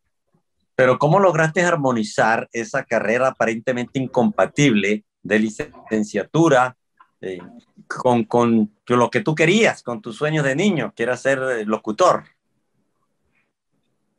Pero 0.76 0.96
¿cómo 0.96 1.18
lograste 1.18 1.60
armonizar 1.60 2.48
esa 2.52 2.84
carrera 2.84 3.26
aparentemente 3.26 3.98
incompatible 3.98 5.04
de 5.24 5.38
licenciatura 5.40 6.76
eh, 7.20 7.40
con, 7.88 8.22
con, 8.26 8.70
lo 8.86 9.10
que 9.10 9.22
tú 9.22 9.34
querías, 9.34 9.82
con 9.82 10.00
tus 10.00 10.14
sueños 10.14 10.44
de 10.44 10.54
niño, 10.54 10.92
que 10.94 11.02
era 11.02 11.16
ser 11.16 11.40
eh, 11.40 11.64
locutor? 11.64 12.22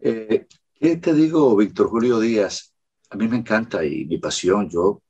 Eh, 0.06 0.48
¿Qué 0.74 0.98
te 0.98 1.14
digo, 1.14 1.56
Víctor 1.56 1.88
Julio 1.88 2.20
Díaz? 2.20 2.74
A 3.10 3.16
mí 3.16 3.26
me 3.30 3.38
encanta 3.38 3.86
y 3.86 4.06
mi 4.06 4.18
pasión, 4.18 4.70
yo, 4.70 5.02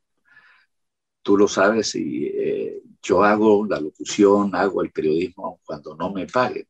tú 1.24 1.36
lo 1.36 1.48
sabes, 1.48 1.96
y 1.96 2.28
eh, 2.28 2.82
yo 3.02 3.24
hago 3.24 3.66
la 3.66 3.80
locución, 3.80 4.54
hago 4.56 4.84
el 4.84 4.92
periodismo 4.92 5.62
cuando 5.66 5.96
no 5.96 6.12
me 6.14 6.28
paguen 6.28 6.68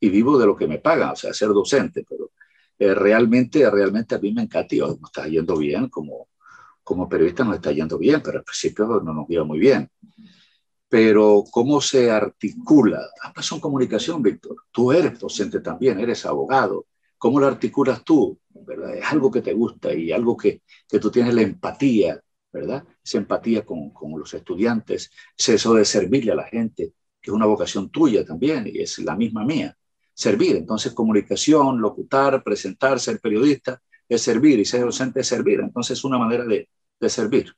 y 0.00 0.10
vivo 0.10 0.38
de 0.38 0.46
lo 0.46 0.56
que 0.56 0.66
me 0.68 0.80
pagan, 0.80 1.10
o 1.12 1.16
sea, 1.16 1.32
ser 1.32 1.48
docente, 1.48 2.04
pero 2.08 2.32
eh, 2.78 2.94
realmente, 2.94 3.70
realmente 3.70 4.16
a 4.16 4.18
mí 4.18 4.32
me 4.34 4.42
encanta 4.42 4.74
y 4.74 4.78
nos 4.80 4.98
está 5.04 5.26
yendo 5.26 5.56
bien, 5.56 5.88
como, 5.88 6.28
como 6.84 7.08
periodista 7.08 7.44
nos 7.44 7.54
está 7.56 7.72
yendo 7.72 7.96
bien, 7.98 8.20
pero 8.22 8.38
al 8.38 8.44
principio 8.44 8.86
no 9.02 9.14
nos 9.14 9.30
iba 9.30 9.44
muy 9.44 9.58
bien. 9.58 9.90
Pero 10.88 11.44
cómo 11.50 11.80
se 11.80 12.10
articula, 12.10 13.00
ambas 13.22 13.46
son 13.46 13.60
comunicación, 13.60 14.22
Víctor. 14.22 14.56
Tú 14.70 14.92
eres 14.92 15.18
docente 15.18 15.60
también, 15.60 15.98
eres 16.00 16.26
abogado. 16.26 16.86
¿Cómo 17.22 17.38
lo 17.38 17.46
articulas 17.46 18.02
tú? 18.02 18.36
¿verdad? 18.48 18.96
Es 18.96 19.04
algo 19.04 19.30
que 19.30 19.42
te 19.42 19.52
gusta 19.52 19.94
y 19.94 20.10
algo 20.10 20.36
que, 20.36 20.62
que 20.88 20.98
tú 20.98 21.08
tienes 21.08 21.32
la 21.32 21.42
empatía, 21.42 22.20
¿verdad? 22.52 22.82
Esa 23.00 23.18
empatía 23.18 23.64
con, 23.64 23.90
con 23.90 24.18
los 24.18 24.34
estudiantes, 24.34 25.08
es 25.38 25.48
eso 25.48 25.72
de 25.74 25.84
servirle 25.84 26.32
a 26.32 26.34
la 26.34 26.48
gente, 26.48 26.94
que 27.20 27.30
es 27.30 27.32
una 27.32 27.46
vocación 27.46 27.90
tuya 27.90 28.24
también 28.24 28.66
y 28.66 28.80
es 28.80 28.98
la 28.98 29.14
misma 29.14 29.44
mía 29.44 29.72
servir. 30.12 30.56
Entonces, 30.56 30.94
comunicación, 30.94 31.80
locutar, 31.80 32.42
presentar, 32.42 32.98
ser 32.98 33.20
periodista, 33.20 33.80
es 34.08 34.20
servir 34.22 34.58
y 34.58 34.64
ser 34.64 34.80
docente 34.80 35.20
es 35.20 35.28
servir. 35.28 35.60
Entonces, 35.60 35.98
es 35.98 36.04
una 36.04 36.18
manera 36.18 36.42
de, 36.44 36.68
de 36.98 37.08
servir. 37.08 37.54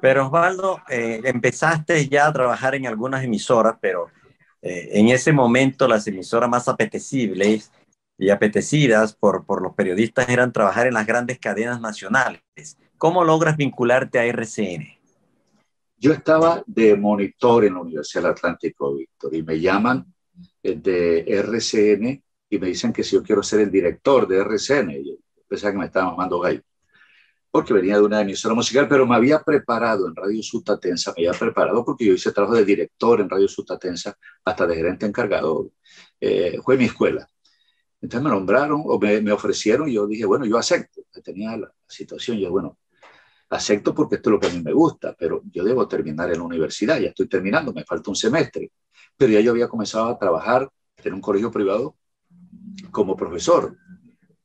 Pero 0.00 0.26
Osvaldo, 0.26 0.78
eh, 0.88 1.20
empezaste 1.24 2.08
ya 2.08 2.28
a 2.28 2.32
trabajar 2.32 2.76
en 2.76 2.86
algunas 2.86 3.24
emisoras, 3.24 3.74
pero 3.80 4.06
eh, 4.62 4.90
en 4.92 5.08
ese 5.08 5.32
momento 5.32 5.88
las 5.88 6.06
emisoras 6.06 6.48
más 6.48 6.68
apetecibles 6.68 7.72
y 8.20 8.28
apetecidas 8.28 9.14
por, 9.14 9.46
por 9.46 9.62
los 9.62 9.74
periodistas 9.74 10.28
eran 10.28 10.52
trabajar 10.52 10.86
en 10.86 10.94
las 10.94 11.06
grandes 11.06 11.38
cadenas 11.38 11.80
nacionales. 11.80 12.42
¿Cómo 12.98 13.24
logras 13.24 13.56
vincularte 13.56 14.18
a 14.18 14.26
RCN? 14.26 14.86
Yo 15.96 16.12
estaba 16.12 16.62
de 16.66 16.96
monitor 16.96 17.64
en 17.64 17.74
la 17.74 17.80
Universidad 17.80 18.24
del 18.24 18.32
Atlántico, 18.32 18.94
Víctor, 18.94 19.34
y 19.34 19.42
me 19.42 19.58
llaman 19.58 20.04
de 20.62 21.24
RCN 21.26 22.22
y 22.50 22.58
me 22.58 22.66
dicen 22.66 22.92
que 22.92 23.02
si 23.02 23.16
yo 23.16 23.22
quiero 23.22 23.42
ser 23.42 23.60
el 23.60 23.70
director 23.70 24.28
de 24.28 24.38
RCN. 24.38 25.02
Yo 25.02 25.14
pensaba 25.48 25.72
que 25.72 25.78
me 25.78 25.86
estaba 25.86 26.10
mamando 26.10 26.40
gallo, 26.40 26.60
porque 27.50 27.72
venía 27.72 27.96
de 27.96 28.02
una 28.02 28.20
emisora 28.20 28.54
musical, 28.54 28.86
pero 28.86 29.06
me 29.06 29.16
había 29.16 29.40
preparado 29.40 30.06
en 30.06 30.14
Radio 30.14 30.42
Sutatensa, 30.42 31.14
me 31.16 31.26
había 31.26 31.38
preparado 31.38 31.82
porque 31.86 32.04
yo 32.04 32.12
hice 32.12 32.32
trabajo 32.32 32.56
de 32.56 32.66
director 32.66 33.18
en 33.22 33.30
Radio 33.30 33.48
Sutatensa, 33.48 34.14
hasta 34.44 34.66
de 34.66 34.76
gerente 34.76 35.06
encargado. 35.06 35.70
Eh, 36.20 36.58
fue 36.62 36.76
mi 36.76 36.84
escuela. 36.84 37.26
Entonces 38.00 38.24
me 38.24 38.30
nombraron 38.30 38.82
o 38.84 38.98
me, 38.98 39.20
me, 39.20 39.32
ofrecieron 39.32 39.88
y 39.88 39.94
yo 39.94 40.06
dije, 40.06 40.24
bueno, 40.24 40.46
yo 40.46 40.56
acepto. 40.56 41.02
Tenía 41.22 41.56
la 41.56 41.72
situación, 41.86 42.38
yo, 42.38 42.50
bueno, 42.50 42.78
acepto 43.50 43.94
porque 43.94 44.16
esto 44.16 44.30
es 44.30 44.32
lo 44.32 44.40
que 44.40 44.46
a 44.46 44.50
mí 44.50 44.62
me 44.62 44.72
gusta, 44.72 45.14
pero 45.18 45.42
yo 45.50 45.64
debo 45.64 45.86
terminar 45.86 46.30
en 46.30 46.38
la 46.38 46.44
universidad, 46.44 46.98
ya 46.98 47.08
estoy 47.08 47.28
terminando, 47.28 47.72
me 47.72 47.84
falta 47.84 48.10
un 48.10 48.16
semestre 48.16 48.70
pero 49.20 49.34
ya 49.34 49.40
yo 49.40 49.50
había 49.50 49.68
comenzado 49.68 50.08
a 50.08 50.18
trabajar 50.18 50.70
en 51.04 51.12
un 51.12 51.20
colegio 51.20 51.50
privado 51.50 51.94
como 52.90 53.14
profesor. 53.14 53.76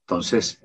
Entonces, 0.01 0.61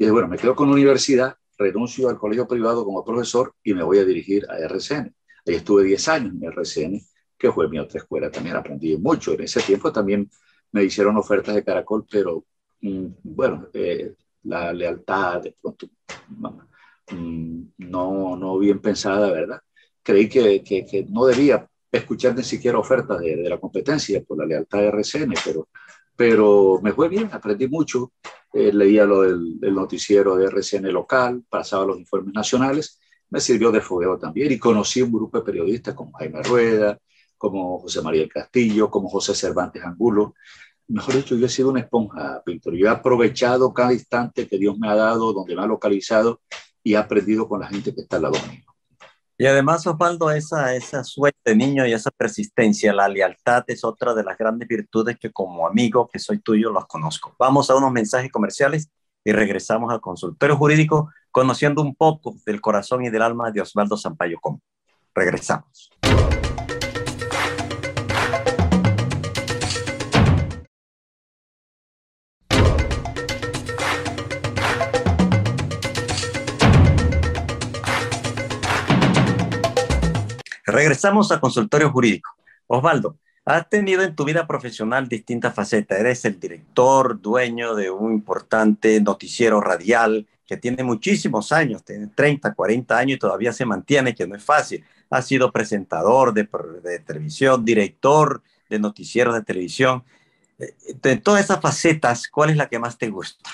dije, 0.00 0.10
bueno, 0.10 0.26
me 0.26 0.36
quedo 0.36 0.56
con 0.56 0.66
la 0.66 0.74
universidad, 0.74 1.36
renuncio 1.56 2.08
al 2.08 2.18
colegio 2.18 2.48
privado 2.48 2.84
como 2.84 3.04
profesor 3.04 3.54
y 3.62 3.72
me 3.72 3.84
voy 3.84 3.98
a 3.98 4.04
dirigir 4.04 4.50
a 4.50 4.58
RCN. 4.58 5.14
Ahí 5.46 5.54
estuve 5.54 5.84
10 5.84 6.08
años 6.08 6.34
en 6.34 6.42
RCN, 6.42 7.00
que 7.38 7.52
fue 7.52 7.68
mi 7.68 7.78
otra 7.78 8.00
escuela. 8.00 8.32
También 8.32 8.56
aprendí 8.56 8.96
mucho. 8.96 9.32
En 9.34 9.42
ese 9.42 9.60
tiempo 9.60 9.92
también 9.92 10.28
me 10.72 10.84
hicieron 10.84 11.16
ofertas 11.16 11.54
de 11.54 11.64
Caracol, 11.64 12.06
pero 12.10 12.44
mm, 12.80 13.06
bueno, 13.22 13.68
eh, 13.72 14.14
la 14.44 14.72
lealtad 14.72 15.42
de 15.42 15.54
pronto 15.60 15.86
mm, 17.10 17.62
no, 17.78 18.36
no 18.36 18.58
bien 18.58 18.80
pensada, 18.80 19.30
¿verdad? 19.30 19.60
Creí 20.02 20.28
que, 20.28 20.62
que, 20.62 21.06
no 21.08 21.26
debía 21.26 21.68
escuchar 21.90 22.34
ni 22.34 22.42
siquiera 22.42 22.78
ofertas 22.78 23.20
de, 23.20 23.36
de, 23.36 23.48
la 23.48 23.60
competencia 23.60 24.22
por 24.22 24.38
la 24.38 24.46
lealtad 24.46 24.78
de 24.78 24.88
RCN, 24.88 25.34
pero, 25.44 25.68
pero 26.16 26.80
me 26.82 26.92
fue 26.92 27.08
bien, 27.08 27.28
aprendí 27.32 27.68
mucho. 27.68 28.12
Eh, 28.52 28.70
leía 28.72 29.06
lo 29.06 29.22
del, 29.22 29.58
noticiero 29.74 30.36
de 30.36 30.46
RCN 30.46 30.92
local, 30.92 31.42
pasaba 31.48 31.86
los 31.86 31.98
informes 31.98 32.34
nacionales, 32.34 33.00
me 33.30 33.40
sirvió 33.40 33.72
de 33.72 33.80
fogueo 33.80 34.18
también 34.18 34.52
y 34.52 34.58
conocí 34.58 35.00
un 35.00 35.10
grupo 35.10 35.38
de 35.38 35.44
periodistas 35.44 35.94
como 35.94 36.12
Jaime 36.12 36.42
Rueda, 36.42 36.98
como 37.42 37.80
José 37.80 38.00
María 38.02 38.28
Castillo, 38.28 38.88
como 38.88 39.08
José 39.08 39.34
Cervantes 39.34 39.82
Angulo. 39.82 40.36
Mejor 40.86 41.16
dicho, 41.16 41.34
yo 41.34 41.46
he 41.46 41.48
sido 41.48 41.70
una 41.70 41.80
esponja, 41.80 42.40
Víctor. 42.46 42.76
Yo 42.76 42.86
he 42.86 42.88
aprovechado 42.88 43.74
cada 43.74 43.92
instante 43.92 44.46
que 44.46 44.58
Dios 44.58 44.78
me 44.78 44.88
ha 44.88 44.94
dado, 44.94 45.32
donde 45.32 45.56
me 45.56 45.62
ha 45.62 45.66
localizado 45.66 46.40
y 46.84 46.94
he 46.94 46.96
aprendido 46.96 47.48
con 47.48 47.58
la 47.58 47.66
gente 47.66 47.92
que 47.92 48.02
está 48.02 48.14
al 48.14 48.22
lado 48.22 48.36
mío. 48.48 48.62
Y 49.36 49.46
además, 49.46 49.84
Osvaldo, 49.88 50.30
esa, 50.30 50.72
esa 50.76 51.02
suerte 51.02 51.56
niño 51.56 51.84
y 51.84 51.92
esa 51.92 52.12
persistencia, 52.12 52.92
la 52.92 53.08
lealtad 53.08 53.64
es 53.66 53.82
otra 53.82 54.14
de 54.14 54.22
las 54.22 54.38
grandes 54.38 54.68
virtudes 54.68 55.18
que 55.18 55.32
como 55.32 55.66
amigo 55.66 56.08
que 56.12 56.20
soy 56.20 56.38
tuyo 56.38 56.70
los 56.70 56.86
conozco. 56.86 57.34
Vamos 57.40 57.70
a 57.70 57.74
unos 57.74 57.90
mensajes 57.90 58.30
comerciales 58.30 58.88
y 59.24 59.32
regresamos 59.32 59.92
al 59.92 60.00
consultorio 60.00 60.56
jurídico 60.56 61.10
conociendo 61.32 61.82
un 61.82 61.96
poco 61.96 62.36
del 62.46 62.60
corazón 62.60 63.04
y 63.04 63.10
del 63.10 63.22
alma 63.22 63.50
de 63.50 63.62
Osvaldo 63.62 63.96
Sampaio 63.96 64.38
Com. 64.40 64.60
Regresamos. 65.12 65.90
Regresamos 80.72 81.30
a 81.30 81.40
consultorio 81.40 81.90
jurídico. 81.90 82.30
Osvaldo, 82.66 83.16
has 83.44 83.68
tenido 83.68 84.02
en 84.02 84.14
tu 84.14 84.24
vida 84.24 84.46
profesional 84.46 85.08
distintas 85.08 85.54
facetas. 85.54 85.98
Eres 85.98 86.24
el 86.24 86.40
director, 86.40 87.20
dueño 87.20 87.74
de 87.74 87.90
un 87.90 88.12
importante 88.12 89.00
noticiero 89.00 89.60
radial 89.60 90.26
que 90.46 90.56
tiene 90.56 90.82
muchísimos 90.82 91.52
años, 91.52 91.84
tiene 91.84 92.08
30, 92.08 92.54
40 92.54 92.98
años 92.98 93.16
y 93.16 93.18
todavía 93.18 93.52
se 93.52 93.64
mantiene, 93.64 94.14
que 94.14 94.26
no 94.26 94.34
es 94.34 94.44
fácil. 94.44 94.84
Has 95.10 95.26
sido 95.26 95.52
presentador 95.52 96.32
de, 96.32 96.48
televisión, 97.06 97.64
director 97.64 98.42
de 98.68 98.78
noticieros 98.78 99.34
de 99.34 99.42
televisión. 99.42 100.04
Eh, 100.58 100.74
de 101.02 101.16
todas 101.16 101.44
esas 101.44 101.60
facetas, 101.60 102.28
¿cuál 102.28 102.50
es 102.50 102.56
la 102.56 102.68
que 102.68 102.78
más 102.78 102.96
te 102.96 103.08
gusta? 103.08 103.50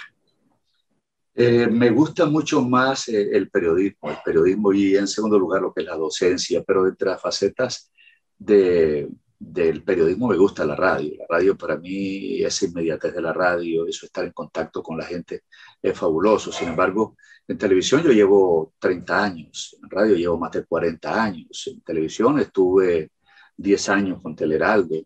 Eh, 1.40 1.68
me 1.68 1.90
gusta 1.90 2.26
mucho 2.26 2.62
más 2.62 3.08
eh, 3.08 3.28
el 3.32 3.48
periodismo, 3.48 4.10
el 4.10 4.16
periodismo 4.24 4.72
y 4.72 4.96
en 4.96 5.06
segundo 5.06 5.38
lugar 5.38 5.62
lo 5.62 5.72
que 5.72 5.82
es 5.82 5.86
la 5.86 5.94
docencia, 5.96 6.64
pero 6.66 6.88
entre 6.88 7.10
las 7.10 7.22
facetas 7.22 7.92
de, 8.36 9.08
del 9.38 9.84
periodismo 9.84 10.26
me 10.26 10.36
gusta 10.36 10.66
la 10.66 10.74
radio. 10.74 11.14
La 11.16 11.26
radio 11.28 11.56
para 11.56 11.76
mí, 11.76 12.42
esa 12.42 12.66
inmediatez 12.66 13.14
de 13.14 13.22
la 13.22 13.32
radio, 13.32 13.86
eso 13.86 14.06
estar 14.06 14.24
en 14.24 14.32
contacto 14.32 14.82
con 14.82 14.98
la 14.98 15.04
gente 15.04 15.44
es 15.80 15.96
fabuloso. 15.96 16.50
Sin 16.50 16.70
embargo, 16.70 17.16
en 17.46 17.56
televisión 17.56 18.02
yo 18.02 18.10
llevo 18.10 18.74
30 18.80 19.22
años, 19.24 19.78
en 19.80 19.88
radio 19.90 20.16
llevo 20.16 20.38
más 20.38 20.50
de 20.50 20.64
40 20.64 21.22
años, 21.22 21.70
en 21.72 21.80
televisión 21.82 22.40
estuve 22.40 23.12
10 23.56 23.88
años 23.90 24.20
con 24.20 24.34
Teleraldo, 24.34 24.96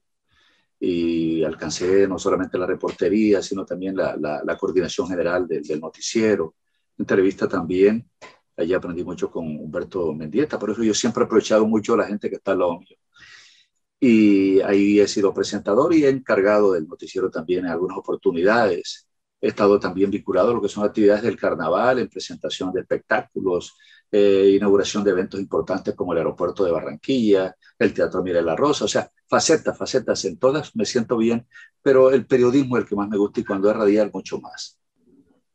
y 0.84 1.44
alcancé 1.44 2.08
no 2.08 2.18
solamente 2.18 2.58
la 2.58 2.66
reportería, 2.66 3.40
sino 3.40 3.64
también 3.64 3.96
la, 3.96 4.16
la, 4.16 4.58
coordinación 4.58 5.06
general 5.06 5.46
del 5.46 5.80
noticiero. 5.80 6.56
Entrevista 6.98 7.46
también, 7.48 8.10
allí 8.56 8.74
aprendí 8.74 9.04
mucho 9.04 9.30
con 9.30 9.46
Humberto 9.46 10.12
Mendieta, 10.12 10.58
por 10.58 10.70
eso 10.70 10.82
yo 10.82 10.92
siempre 10.92 11.22
he 11.22 11.26
aprovechado 11.26 11.64
mucho 11.68 11.94
a 11.94 11.98
la 11.98 12.06
gente 12.06 12.28
que 12.28 12.34
está 12.34 12.50
al 12.50 12.58
lado 12.58 12.80
mío. 12.80 12.96
Y 14.00 14.60
ahí 14.62 14.98
he 14.98 15.06
sido 15.06 15.32
presentador 15.32 15.94
y 15.94 16.04
he 16.04 16.08
encargado 16.08 16.72
del 16.72 16.88
noticiero 16.88 17.30
también 17.30 17.64
en 17.64 17.70
algunas 17.70 17.98
oportunidades. 17.98 19.06
He 19.42 19.48
estado 19.48 19.80
también 19.80 20.08
vinculado 20.08 20.52
a 20.52 20.54
lo 20.54 20.62
que 20.62 20.68
son 20.68 20.84
actividades 20.84 21.24
del 21.24 21.36
carnaval, 21.36 21.98
en 21.98 22.08
presentación 22.08 22.72
de 22.72 22.80
espectáculos, 22.80 23.76
eh, 24.12 24.54
inauguración 24.56 25.02
de 25.02 25.10
eventos 25.10 25.40
importantes 25.40 25.96
como 25.96 26.12
el 26.12 26.18
aeropuerto 26.18 26.64
de 26.64 26.70
Barranquilla, 26.70 27.56
el 27.76 27.92
Teatro 27.92 28.22
Mirela 28.22 28.54
Rosa, 28.54 28.84
o 28.84 28.88
sea, 28.88 29.10
facetas, 29.28 29.76
facetas 29.76 30.24
en 30.26 30.38
todas, 30.38 30.76
me 30.76 30.84
siento 30.84 31.16
bien, 31.16 31.44
pero 31.82 32.12
el 32.12 32.24
periodismo 32.24 32.76
es 32.76 32.84
el 32.84 32.88
que 32.88 32.94
más 32.94 33.08
me 33.08 33.16
gusta 33.16 33.40
y 33.40 33.44
cuando 33.44 33.68
es 33.68 33.76
radial 33.76 34.10
mucho 34.14 34.40
más. 34.40 34.78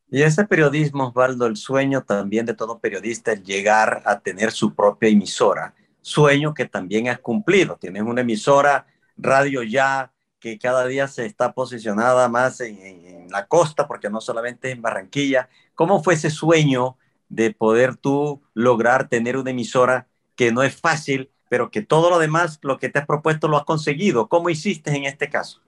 Y 0.09 0.21
ese 0.21 0.45
periodismo, 0.45 1.07
Osvaldo, 1.07 1.45
el 1.45 1.55
sueño 1.55 2.03
también 2.03 2.45
de 2.45 2.55
todo 2.55 2.79
periodista 2.79 3.31
es 3.31 3.43
llegar 3.43 4.03
a 4.05 4.19
tener 4.19 4.51
su 4.51 4.75
propia 4.75 5.07
emisora, 5.09 5.73
sueño 6.01 6.53
que 6.53 6.65
también 6.65 7.07
has 7.07 7.19
cumplido. 7.19 7.77
Tienes 7.79 8.03
una 8.03 8.21
emisora, 8.21 8.85
Radio 9.17 9.63
Ya, 9.63 10.11
que 10.39 10.59
cada 10.59 10.85
día 10.85 11.07
se 11.07 11.25
está 11.25 11.53
posicionada 11.53 12.29
más 12.29 12.61
en, 12.61 13.27
la 13.29 13.47
costa, 13.47 13.87
porque 13.87 14.09
no 14.09 14.21
solamente 14.21 14.71
en 14.71 14.81
Barranquilla. 14.81 15.49
¿Cómo 15.75 16.01
fue 16.01 16.13
ese 16.13 16.29
sueño 16.29 16.97
de 17.29 17.53
poder 17.53 17.97
tú 17.97 18.41
lograr 18.53 19.09
tener 19.09 19.35
una 19.35 19.51
emisora 19.51 20.07
que 20.35 20.51
no 20.51 20.63
es 20.63 20.79
fácil, 20.79 21.29
pero 21.49 21.71
que 21.71 21.81
todo 21.81 22.09
lo 22.09 22.19
demás, 22.19 22.59
lo 22.61 22.77
que 22.77 22.89
te 22.89 22.99
has 22.99 23.05
propuesto, 23.05 23.47
lo 23.47 23.57
has 23.57 23.65
conseguido. 23.65 24.29
¿Cómo 24.29 24.49
hiciste 24.49 24.95
en 24.95 25.05
este 25.05 25.29
caso? 25.29 25.61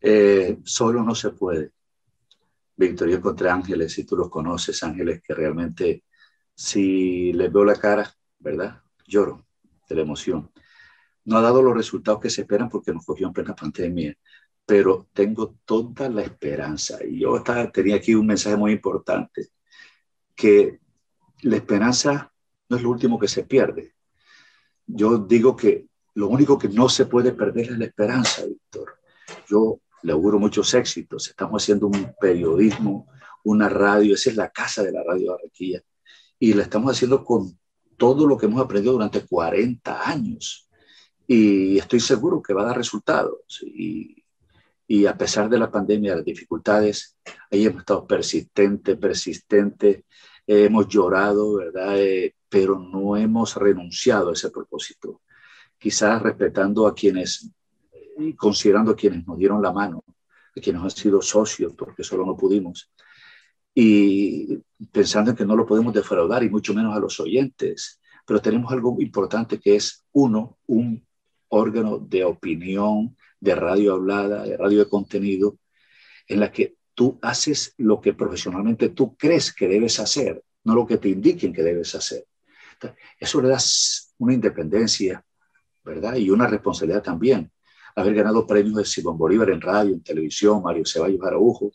Eh, 0.00 0.58
solo 0.64 1.02
no 1.02 1.14
se 1.14 1.30
puede. 1.30 1.70
Víctor, 2.76 3.08
yo 3.08 3.50
ángeles, 3.50 3.94
si 3.94 4.04
tú 4.04 4.16
los 4.16 4.28
conoces, 4.28 4.82
ángeles 4.82 5.22
que 5.22 5.32
realmente, 5.32 6.04
si 6.54 7.32
les 7.32 7.50
veo 7.50 7.64
la 7.64 7.76
cara, 7.76 8.14
¿verdad? 8.38 8.82
Lloro 9.06 9.46
de 9.88 9.94
la 9.94 10.02
emoción. 10.02 10.50
No 11.26 11.36
ha 11.36 11.42
dado 11.42 11.62
los 11.62 11.76
resultados 11.76 12.20
que 12.20 12.30
se 12.30 12.42
esperan 12.42 12.68
porque 12.68 12.92
nos 12.92 13.04
cogió 13.04 13.26
en 13.26 13.32
plena 13.32 13.54
pandemia, 13.54 14.16
pero 14.64 15.08
tengo 15.12 15.56
toda 15.64 16.08
la 16.08 16.22
esperanza. 16.22 16.98
Y 17.04 17.20
yo 17.20 17.42
tenía 17.72 17.96
aquí 17.96 18.14
un 18.14 18.26
mensaje 18.26 18.56
muy 18.56 18.72
importante 18.72 19.50
que 20.34 20.80
la 21.42 21.56
esperanza 21.56 22.32
no 22.68 22.76
es 22.76 22.82
lo 22.82 22.90
último 22.90 23.18
que 23.18 23.28
se 23.28 23.44
pierde. 23.44 23.94
Yo 24.86 25.18
digo 25.18 25.54
que 25.54 25.86
lo 26.14 26.28
único 26.28 26.58
que 26.58 26.68
no 26.68 26.88
se 26.88 27.06
puede 27.06 27.32
perder 27.32 27.72
es 27.72 27.78
la 27.78 27.84
esperanza, 27.84 28.44
Víctor. 28.46 28.98
Yo 29.48 29.80
le 30.02 30.12
auguro 30.12 30.38
muchos 30.38 30.72
éxitos. 30.74 31.28
Estamos 31.28 31.62
haciendo 31.62 31.86
un 31.86 32.14
periodismo, 32.20 33.08
una 33.44 33.68
radio, 33.68 34.14
esa 34.14 34.30
es 34.30 34.36
la 34.36 34.50
casa 34.50 34.82
de 34.82 34.92
la 34.92 35.02
radio 35.04 35.32
Barranquilla. 35.32 35.82
Y 36.38 36.54
la 36.54 36.62
estamos 36.62 36.92
haciendo 36.92 37.24
con 37.24 37.58
todo 37.96 38.26
lo 38.26 38.36
que 38.36 38.46
hemos 38.46 38.62
aprendido 38.62 38.94
durante 38.94 39.26
40 39.26 40.08
años. 40.08 40.65
Y 41.26 41.78
estoy 41.78 42.00
seguro 42.00 42.42
que 42.42 42.54
va 42.54 42.62
a 42.62 42.66
dar 42.66 42.76
resultados. 42.76 43.62
Y, 43.62 44.24
y 44.86 45.06
a 45.06 45.16
pesar 45.16 45.48
de 45.48 45.58
la 45.58 45.70
pandemia, 45.70 46.16
las 46.16 46.24
dificultades, 46.24 47.16
ahí 47.50 47.66
hemos 47.66 47.80
estado 47.80 48.06
persistente, 48.06 48.96
persistente, 48.96 50.04
hemos 50.46 50.88
llorado, 50.88 51.56
¿verdad? 51.56 52.00
Eh, 52.00 52.34
pero 52.48 52.78
no 52.78 53.16
hemos 53.16 53.56
renunciado 53.56 54.30
a 54.30 54.32
ese 54.34 54.50
propósito. 54.50 55.22
Quizás 55.78 56.22
respetando 56.22 56.86
a 56.86 56.94
quienes 56.94 57.50
considerando 58.36 58.92
a 58.92 58.96
quienes 58.96 59.26
nos 59.26 59.38
dieron 59.38 59.62
la 59.62 59.72
mano, 59.72 60.04
a 60.56 60.60
quienes 60.60 60.82
han 60.82 60.90
sido 60.90 61.20
socios, 61.20 61.74
porque 61.74 62.02
solo 62.02 62.24
no 62.24 62.36
pudimos, 62.36 62.90
y 63.74 64.58
pensando 64.90 65.30
en 65.30 65.36
que 65.36 65.44
no 65.44 65.54
lo 65.54 65.66
podemos 65.66 65.92
defraudar 65.92 66.42
y 66.42 66.48
mucho 66.48 66.72
menos 66.72 66.96
a 66.96 67.00
los 67.00 67.20
oyentes. 67.20 68.00
Pero 68.24 68.40
tenemos 68.40 68.72
algo 68.72 68.96
importante 69.00 69.60
que 69.60 69.76
es, 69.76 70.04
uno, 70.12 70.58
un 70.66 71.05
órgano 71.48 71.98
de 71.98 72.24
opinión, 72.24 73.16
de 73.40 73.54
radio 73.54 73.94
hablada, 73.94 74.44
de 74.44 74.56
radio 74.56 74.80
de 74.80 74.88
contenido, 74.88 75.58
en 76.26 76.40
la 76.40 76.50
que 76.50 76.76
tú 76.94 77.18
haces 77.22 77.74
lo 77.76 78.00
que 78.00 78.14
profesionalmente 78.14 78.88
tú 78.88 79.16
crees 79.16 79.52
que 79.52 79.68
debes 79.68 80.00
hacer, 80.00 80.42
no 80.64 80.74
lo 80.74 80.86
que 80.86 80.98
te 80.98 81.08
indiquen 81.08 81.52
que 81.52 81.62
debes 81.62 81.94
hacer. 81.94 82.24
Eso 83.18 83.40
le 83.40 83.48
da 83.48 83.58
una 84.18 84.34
independencia, 84.34 85.24
¿verdad? 85.84 86.16
Y 86.16 86.30
una 86.30 86.46
responsabilidad 86.46 87.02
también. 87.02 87.50
Haber 87.94 88.14
ganado 88.14 88.46
premios 88.46 88.76
de 88.76 88.84
Simón 88.84 89.16
Bolívar 89.16 89.50
en 89.50 89.60
radio, 89.60 89.94
en 89.94 90.02
televisión, 90.02 90.62
Mario 90.62 90.84
Ceballos 90.84 91.22
Araujo, 91.24 91.72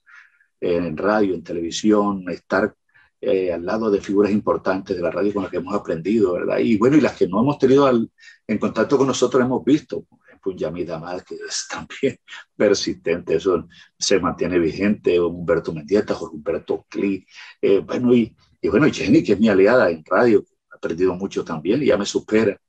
en 0.59 0.95
radio, 0.95 1.33
en 1.33 1.43
televisión, 1.43 2.23
estar 2.29 2.75
eh, 3.21 3.53
al 3.53 3.65
lado 3.65 3.89
de 3.89 4.01
figuras 4.01 4.31
importantes 4.31 4.97
de 4.97 5.01
la 5.01 5.11
radio 5.11 5.33
con 5.33 5.43
las 5.43 5.51
que 5.51 5.57
hemos 5.57 5.75
aprendido, 5.75 6.33
¿verdad? 6.33 6.57
Y 6.59 6.77
bueno, 6.77 6.97
y 6.97 7.01
las 7.01 7.15
que 7.15 7.27
no 7.27 7.39
hemos 7.39 7.57
tenido 7.57 7.89
en 7.89 8.57
contacto 8.57 8.97
con 8.97 9.07
nosotros 9.07 9.43
hemos 9.43 9.63
visto, 9.63 10.05
Yamid 10.49 10.89
Amad, 10.89 11.21
que 11.21 11.35
es 11.35 11.67
también 11.69 12.17
persistente, 12.55 13.35
eso 13.35 13.67
se 13.97 14.19
mantiene 14.19 14.59
vigente, 14.59 15.19
Humberto 15.19 15.73
Mendieta, 15.73 16.15
Jorge 16.15 16.35
Humberto 16.35 16.85
Cli, 16.89 17.25
eh, 17.61 17.79
bueno, 17.79 18.13
y, 18.13 18.35
y 18.61 18.69
bueno, 18.69 18.87
Jenny, 18.91 19.23
que 19.23 19.33
es 19.33 19.39
mi 19.39 19.49
aliada 19.49 19.89
en 19.89 20.03
radio, 20.05 20.43
ha 20.71 20.77
aprendido 20.77 21.13
mucho 21.15 21.43
también 21.43 21.81
y 21.83 21.87
ya 21.87 21.97
me 21.97 22.05
supera. 22.05 22.59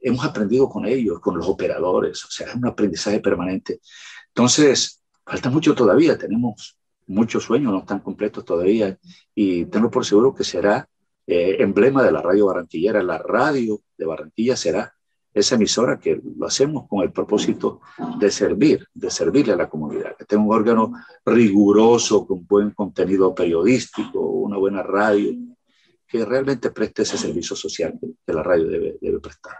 Hemos 0.00 0.24
aprendido 0.24 0.68
con 0.68 0.86
ellos, 0.86 1.20
con 1.20 1.36
los 1.36 1.48
operadores, 1.48 2.24
o 2.24 2.30
sea, 2.30 2.48
es 2.48 2.54
un 2.54 2.66
aprendizaje 2.66 3.20
permanente. 3.20 3.80
Entonces, 4.28 5.02
falta 5.24 5.50
mucho 5.50 5.74
todavía, 5.74 6.16
tenemos 6.16 6.75
muchos 7.06 7.44
sueños, 7.44 7.72
no 7.72 7.80
están 7.80 8.00
completos 8.00 8.44
todavía 8.44 8.98
y 9.34 9.66
tengo 9.66 9.90
por 9.90 10.04
seguro 10.04 10.34
que 10.34 10.44
será 10.44 10.88
eh, 11.26 11.56
emblema 11.60 12.02
de 12.02 12.12
la 12.12 12.22
radio 12.22 12.46
barranquillera. 12.46 13.02
La 13.02 13.18
radio 13.18 13.80
de 13.96 14.06
Barranquilla 14.06 14.56
será 14.56 14.92
esa 15.34 15.56
emisora 15.56 15.98
que 15.98 16.20
lo 16.36 16.46
hacemos 16.46 16.88
con 16.88 17.02
el 17.02 17.12
propósito 17.12 17.80
de 18.18 18.30
servir, 18.30 18.86
de 18.94 19.10
servirle 19.10 19.52
a 19.52 19.56
la 19.56 19.68
comunidad, 19.68 20.16
que 20.16 20.24
tenga 20.24 20.44
un 20.44 20.54
órgano 20.54 20.92
riguroso, 21.26 22.26
con 22.26 22.46
buen 22.46 22.70
contenido 22.70 23.34
periodístico, 23.34 24.18
una 24.18 24.56
buena 24.56 24.82
radio, 24.82 25.34
que 26.08 26.24
realmente 26.24 26.70
preste 26.70 27.02
ese 27.02 27.18
servicio 27.18 27.54
social 27.54 27.98
que 28.00 28.32
la 28.32 28.42
radio 28.42 28.66
debe, 28.66 28.98
debe 28.98 29.20
prestar. 29.20 29.56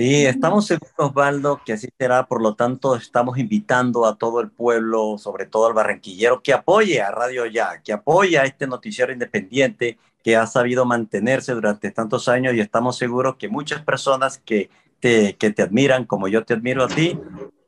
Y 0.00 0.26
estamos 0.26 0.64
seguros, 0.64 0.94
Osvaldo, 0.96 1.60
que 1.66 1.72
así 1.72 1.88
será. 1.98 2.24
Por 2.26 2.40
lo 2.40 2.54
tanto, 2.54 2.94
estamos 2.94 3.36
invitando 3.36 4.06
a 4.06 4.16
todo 4.16 4.40
el 4.40 4.48
pueblo, 4.48 5.18
sobre 5.18 5.44
todo 5.44 5.66
al 5.66 5.72
barranquillero, 5.72 6.40
que 6.40 6.52
apoye 6.52 7.02
a 7.02 7.10
Radio 7.10 7.46
Ya, 7.46 7.82
que 7.82 7.92
apoye 7.92 8.38
a 8.38 8.44
este 8.44 8.68
noticiero 8.68 9.12
independiente 9.12 9.98
que 10.22 10.36
ha 10.36 10.46
sabido 10.46 10.84
mantenerse 10.84 11.52
durante 11.52 11.90
tantos 11.90 12.28
años 12.28 12.54
y 12.54 12.60
estamos 12.60 12.96
seguros 12.96 13.34
que 13.38 13.48
muchas 13.48 13.82
personas 13.82 14.38
que 14.38 14.70
te, 15.00 15.34
que 15.34 15.50
te 15.50 15.62
admiran, 15.62 16.04
como 16.04 16.28
yo 16.28 16.44
te 16.44 16.54
admiro 16.54 16.84
a 16.84 16.88
ti, 16.88 17.18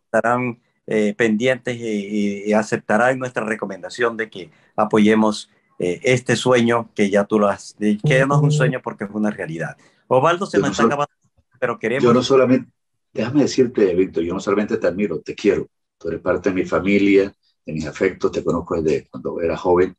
estarán 0.05 0.61
eh, 0.87 1.15
pendientes 1.19 1.79
y, 1.81 2.53
aceptarán 2.53 3.19
nuestra 3.19 3.45
recomendación 3.45 4.17
de 4.17 4.31
que 4.31 4.53
apoyemos 4.77 5.51
eh, 5.81 5.99
este 6.05 6.37
sueño 6.37 6.91
que 6.95 7.11
ya 7.11 7.25
tú 7.25 7.41
lo 7.41 7.49
has, 7.49 7.75
que 8.07 8.25
no 8.25 8.37
es 8.37 8.41
un 8.41 8.53
sueño 8.53 8.81
porque 8.85 9.03
es 9.03 9.11
una 9.13 9.33
realidad. 9.33 9.77
Osvaldo 10.07 10.47
se 10.47 10.59
nos 10.59 10.71
está 10.71 10.85
acabando, 10.85 11.13
pero 11.61 11.79
queremos... 11.79 12.03
Yo 12.03 12.13
no 12.13 12.23
solamente, 12.25 12.73
déjame 13.13 13.43
decirte, 13.43 13.95
Víctor, 13.95 14.25
yo 14.25 14.35
no 14.35 14.41
solamente 14.41 14.79
te 14.79 14.89
admiro, 14.89 15.21
te 15.21 15.37
quiero. 15.37 15.69
Tú 15.97 16.09
eres 16.09 16.21
parte 16.21 16.49
de 16.49 16.57
mi 16.57 16.65
familia, 16.65 17.33
de 17.65 17.73
mis 17.73 17.87
afectos, 17.87 18.33
te 18.33 18.43
conozco 18.43 18.83
desde 18.83 19.07
cuando 19.09 19.41
era 19.41 19.57
joven 19.57 19.97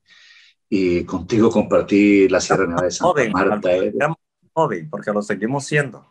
y 0.73 1.03
contigo 1.03 1.51
compartí 1.51 2.29
la 2.29 2.39
Sierra 2.39 2.65
Nevada 2.65 2.85
de 2.85 2.91
Santa 2.91 3.09
joven, 3.09 3.31
Marta. 3.33 3.75
¿eh? 3.75 3.93
Joven, 4.53 4.89
porque 4.89 5.11
lo 5.11 5.21
seguimos 5.21 5.65
siendo. 5.65 6.09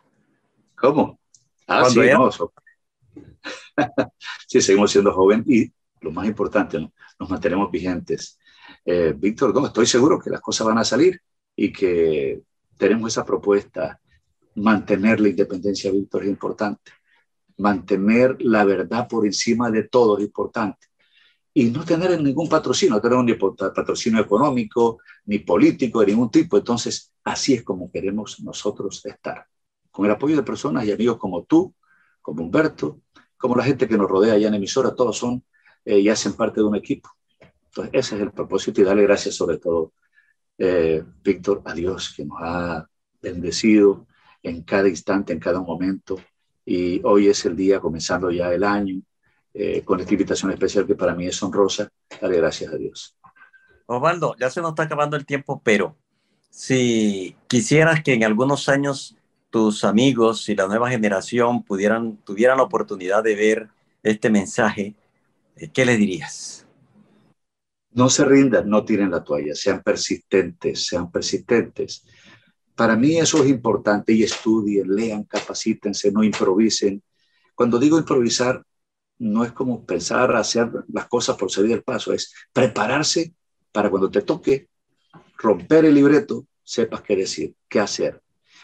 ¿Cómo? 0.75 1.19
Ah, 1.67 1.89
sí, 1.89 1.99
no, 2.13 2.29
sí, 4.47 4.61
seguimos 4.61 4.91
siendo 4.91 5.11
joven 5.13 5.43
y 5.47 5.71
lo 6.01 6.11
más 6.11 6.27
importante, 6.27 6.77
nos 7.19 7.29
mantenemos 7.29 7.71
vigentes. 7.71 8.39
Eh, 8.85 9.15
Víctor, 9.17 9.53
no, 9.53 9.65
estoy 9.65 9.87
seguro 9.87 10.19
que 10.19 10.29
las 10.29 10.41
cosas 10.41 10.67
van 10.67 10.77
a 10.77 10.83
salir 10.83 11.19
y 11.55 11.71
que 11.71 12.41
tenemos 12.77 13.11
esa 13.11 13.25
propuesta. 13.25 13.99
Mantener 14.55 15.19
la 15.19 15.29
independencia, 15.29 15.91
Víctor, 15.91 16.23
es 16.23 16.29
importante. 16.29 16.91
Mantener 17.57 18.37
la 18.39 18.63
verdad 18.65 19.07
por 19.07 19.25
encima 19.25 19.69
de 19.71 19.83
todo 19.83 20.17
es 20.17 20.23
importante 20.23 20.91
y 21.53 21.65
no 21.65 21.83
tener 21.83 22.19
ningún 22.21 22.47
patrocinio, 22.47 22.95
no 22.95 23.01
tener 23.01 23.17
ni 23.23 23.33
patrocinio 23.33 24.21
económico, 24.21 24.99
ni 25.25 25.39
político 25.39 25.99
de 25.99 26.07
ningún 26.07 26.31
tipo. 26.31 26.57
Entonces, 26.57 27.11
así 27.23 27.53
es 27.55 27.63
como 27.63 27.91
queremos 27.91 28.39
nosotros 28.41 29.05
estar, 29.05 29.47
con 29.91 30.05
el 30.05 30.11
apoyo 30.11 30.37
de 30.37 30.43
personas 30.43 30.85
y 30.85 30.91
amigos 30.91 31.17
como 31.17 31.43
tú, 31.43 31.73
como 32.21 32.43
Humberto, 32.43 33.01
como 33.37 33.55
la 33.55 33.63
gente 33.63 33.87
que 33.87 33.97
nos 33.97 34.09
rodea 34.09 34.33
allá 34.33 34.47
en 34.47 34.53
emisora, 34.53 34.95
todos 34.95 35.17
son 35.17 35.43
eh, 35.83 35.99
y 35.99 36.09
hacen 36.09 36.33
parte 36.33 36.61
de 36.61 36.67
un 36.67 36.75
equipo. 36.75 37.09
Entonces, 37.65 37.91
ese 37.93 38.15
es 38.15 38.21
el 38.21 38.31
propósito 38.31 38.81
y 38.81 38.83
darle 38.83 39.03
gracias 39.03 39.35
sobre 39.35 39.57
todo, 39.57 39.93
eh, 40.57 41.03
Víctor, 41.23 41.61
a 41.65 41.73
Dios 41.73 42.13
que 42.15 42.23
nos 42.23 42.37
ha 42.41 42.87
bendecido 43.21 44.07
en 44.43 44.63
cada 44.63 44.87
instante, 44.87 45.33
en 45.33 45.39
cada 45.39 45.61
momento. 45.61 46.19
Y 46.65 47.01
hoy 47.03 47.27
es 47.27 47.45
el 47.45 47.55
día, 47.55 47.79
comenzando 47.79 48.31
ya 48.31 48.53
el 48.53 48.63
año, 48.63 49.01
eh, 49.53 49.81
con 49.83 49.99
esta 49.99 50.13
invitación 50.13 50.51
especial 50.51 50.87
que 50.87 50.95
para 50.95 51.15
mí 51.15 51.27
es 51.27 51.41
honrosa. 51.43 51.89
Dale 52.21 52.37
gracias 52.37 52.73
a 52.73 52.77
Dios. 52.77 53.17
Osvaldo, 53.85 54.35
ya 54.39 54.49
se 54.49 54.61
nos 54.61 54.71
está 54.71 54.83
acabando 54.83 55.17
el 55.17 55.25
tiempo, 55.25 55.61
pero 55.63 55.97
si 56.49 57.35
quisieras 57.47 58.03
que 58.03 58.13
en 58.13 58.23
algunos 58.23 58.69
años 58.69 59.17
tus 59.49 59.83
amigos 59.83 60.47
y 60.49 60.55
la 60.55 60.67
nueva 60.67 60.89
generación 60.89 61.63
pudieran, 61.63 62.17
tuvieran 62.17 62.57
la 62.57 62.63
oportunidad 62.63 63.23
de 63.23 63.35
ver 63.35 63.69
este 64.01 64.29
mensaje, 64.29 64.95
eh, 65.57 65.69
¿qué 65.69 65.85
les 65.85 65.97
dirías? 65.97 66.65
No 67.91 68.09
se 68.09 68.23
rindan, 68.23 68.69
no 68.69 68.85
tiren 68.85 69.11
la 69.11 69.23
toalla, 69.23 69.53
sean 69.53 69.83
persistentes, 69.83 70.87
sean 70.87 71.11
persistentes. 71.11 72.05
Para 72.81 72.95
mí 72.95 73.19
eso 73.19 73.43
es 73.43 73.49
importante 73.51 74.11
y 74.11 74.23
estudien, 74.23 74.95
lean, 74.95 75.25
capacítense, 75.25 76.11
no 76.11 76.23
improvisen. 76.23 77.03
Cuando 77.53 77.77
digo 77.77 77.99
improvisar, 77.99 78.65
no 79.19 79.43
es 79.45 79.51
como 79.51 79.85
pensar 79.85 80.35
hacer 80.35 80.67
las 80.91 81.05
cosas 81.07 81.37
por 81.37 81.51
seguir 81.51 81.73
el 81.73 81.83
paso, 81.83 82.11
es 82.11 82.33
prepararse 82.51 83.35
para 83.71 83.91
cuando 83.91 84.09
te 84.09 84.23
toque 84.23 84.67
romper 85.37 85.85
el 85.85 85.93
libreto, 85.93 86.47
sepas 86.63 87.03
qué 87.03 87.15
decir, 87.15 87.53
qué 87.69 87.79
hacer. 87.79 88.19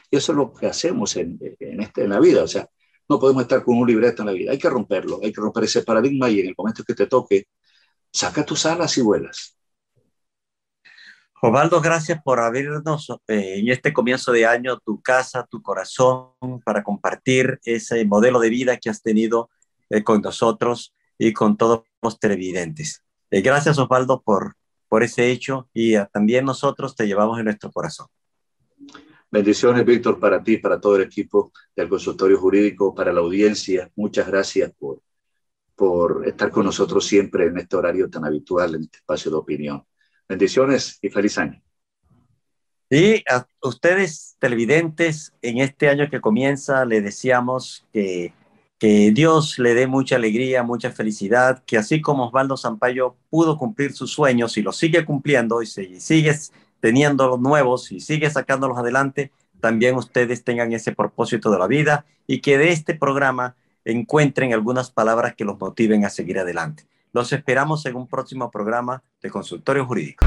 Y 0.09 0.17
eso 0.17 0.31
es 0.31 0.37
lo 0.39 0.51
que 0.51 0.65
hacemos 0.65 1.15
en, 1.15 1.37
en, 1.59 1.79
este, 1.79 2.07
la 2.07 2.19
vida, 2.19 2.41
o 2.41 2.47
sea, 2.47 2.67
no 3.07 3.19
podemos 3.19 3.43
estar 3.43 3.63
con 3.63 3.77
un 3.77 3.87
libreto 3.87 4.23
en 4.23 4.25
la 4.29 4.33
vida, 4.33 4.51
hay 4.51 4.57
que 4.57 4.67
romperlo, 4.71 5.19
hay 5.21 5.31
que 5.31 5.41
romper 5.41 5.65
ese 5.65 5.83
paradigma 5.83 6.27
y 6.27 6.39
en 6.39 6.47
el 6.47 6.55
momento 6.57 6.83
que 6.83 6.95
te 6.95 7.05
toque, 7.05 7.49
saca 8.11 8.43
tus 8.43 8.65
alas 8.65 8.97
y 8.97 9.01
vuelas. 9.01 9.56
Osvaldo, 11.39 11.81
gracias 11.81 12.19
por 12.23 12.39
abrirnos 12.39 13.11
eh, 13.27 13.59
en 13.59 13.69
este 13.69 13.93
comienzo 13.93 14.31
de 14.31 14.47
año 14.47 14.79
tu 14.79 14.99
casa, 15.03 15.45
tu 15.45 15.61
corazón, 15.61 16.31
para 16.65 16.83
compartir 16.83 17.59
ese 17.63 18.03
modelo 18.05 18.39
de 18.39 18.49
vida 18.49 18.77
que 18.77 18.89
has 18.89 19.03
tenido 19.03 19.51
eh, 19.91 20.03
con 20.03 20.21
nosotros 20.21 20.95
y 21.15 21.33
con 21.33 21.55
todos 21.55 21.83
los 22.01 22.19
televidentes. 22.19 23.03
Eh, 23.29 23.41
gracias, 23.41 23.77
Osvaldo, 23.77 24.23
por, 24.23 24.55
por 24.89 25.03
ese 25.03 25.29
hecho 25.29 25.69
y 25.75 25.93
también 26.11 26.43
nosotros 26.43 26.95
te 26.95 27.05
llevamos 27.05 27.37
en 27.37 27.45
nuestro 27.45 27.71
corazón. 27.71 28.07
Bendiciones, 29.29 29.85
Víctor, 29.85 30.19
para 30.19 30.41
ti, 30.41 30.57
para 30.57 30.81
todo 30.81 30.95
el 30.95 31.03
equipo 31.03 31.51
del 31.75 31.87
consultorio 31.87 32.39
jurídico, 32.39 32.95
para 32.95 33.13
la 33.13 33.19
audiencia. 33.19 33.91
Muchas 33.95 34.25
gracias 34.25 34.71
por, 34.79 35.03
por 35.75 36.27
estar 36.27 36.49
con 36.49 36.65
nosotros 36.65 37.05
siempre 37.05 37.45
en 37.45 37.59
este 37.59 37.75
horario 37.75 38.09
tan 38.09 38.25
habitual, 38.25 38.73
en 38.73 38.81
este 38.83 38.97
espacio 38.97 39.29
de 39.29 39.37
opinión. 39.37 39.83
Bendiciones 40.27 40.99
y 41.01 41.09
feliz 41.09 41.37
año. 41.37 41.61
Y 42.89 43.23
a 43.29 43.45
ustedes, 43.61 44.35
televidentes, 44.39 45.33
en 45.41 45.57
este 45.57 45.89
año 45.89 46.09
que 46.09 46.21
comienza, 46.21 46.85
le 46.85 47.01
deseamos 47.01 47.85
que 47.91 48.33
que 48.79 49.11
Dios 49.11 49.57
le 49.57 49.73
dé 49.73 49.87
mucha 49.87 50.17
alegría, 50.17 50.61
mucha 50.63 50.91
felicidad, 50.91 51.63
que 51.65 51.77
así 51.77 52.01
como 52.01 52.27
Osvaldo 52.27 52.57
Sampaio 52.57 53.15
pudo 53.29 53.57
cumplir 53.57 53.93
sus 53.93 54.11
sueños 54.11 54.57
y 54.57 54.61
los 54.61 54.77
sigue 54.77 55.03
cumpliendo 55.03 55.61
y, 55.61 55.65
sigue 55.65 56.35
teniendo 56.79 57.27
los 57.27 57.39
nuevos 57.39 57.91
y 57.91 57.99
sigue 57.99 58.29
sacándolos 58.29 58.77
adelante, 58.77 59.31
también 59.59 59.95
ustedes 59.95 60.43
tengan 60.43 60.73
ese 60.73 60.91
propósito 60.91 61.49
de 61.49 61.57
la 61.57 61.65
vida 61.65 62.05
y 62.27 62.41
que 62.41 62.59
de 62.59 62.69
este 62.71 62.93
programa 62.93 63.55
encuentren 63.83 64.53
algunas 64.53 64.91
palabras 64.91 65.33
que 65.33 65.45
los 65.45 65.59
motiven 65.59 66.05
a 66.05 66.09
seguir 66.09 66.37
adelante. 66.37 66.83
Los 67.17 67.33
esperamos 67.33 67.83
en 67.87 67.95
un 67.95 68.05
próximo 68.05 68.51
programa 68.51 69.01
de 69.23 69.31
Consultorio 69.31 69.87
Jurídico. 69.87 70.23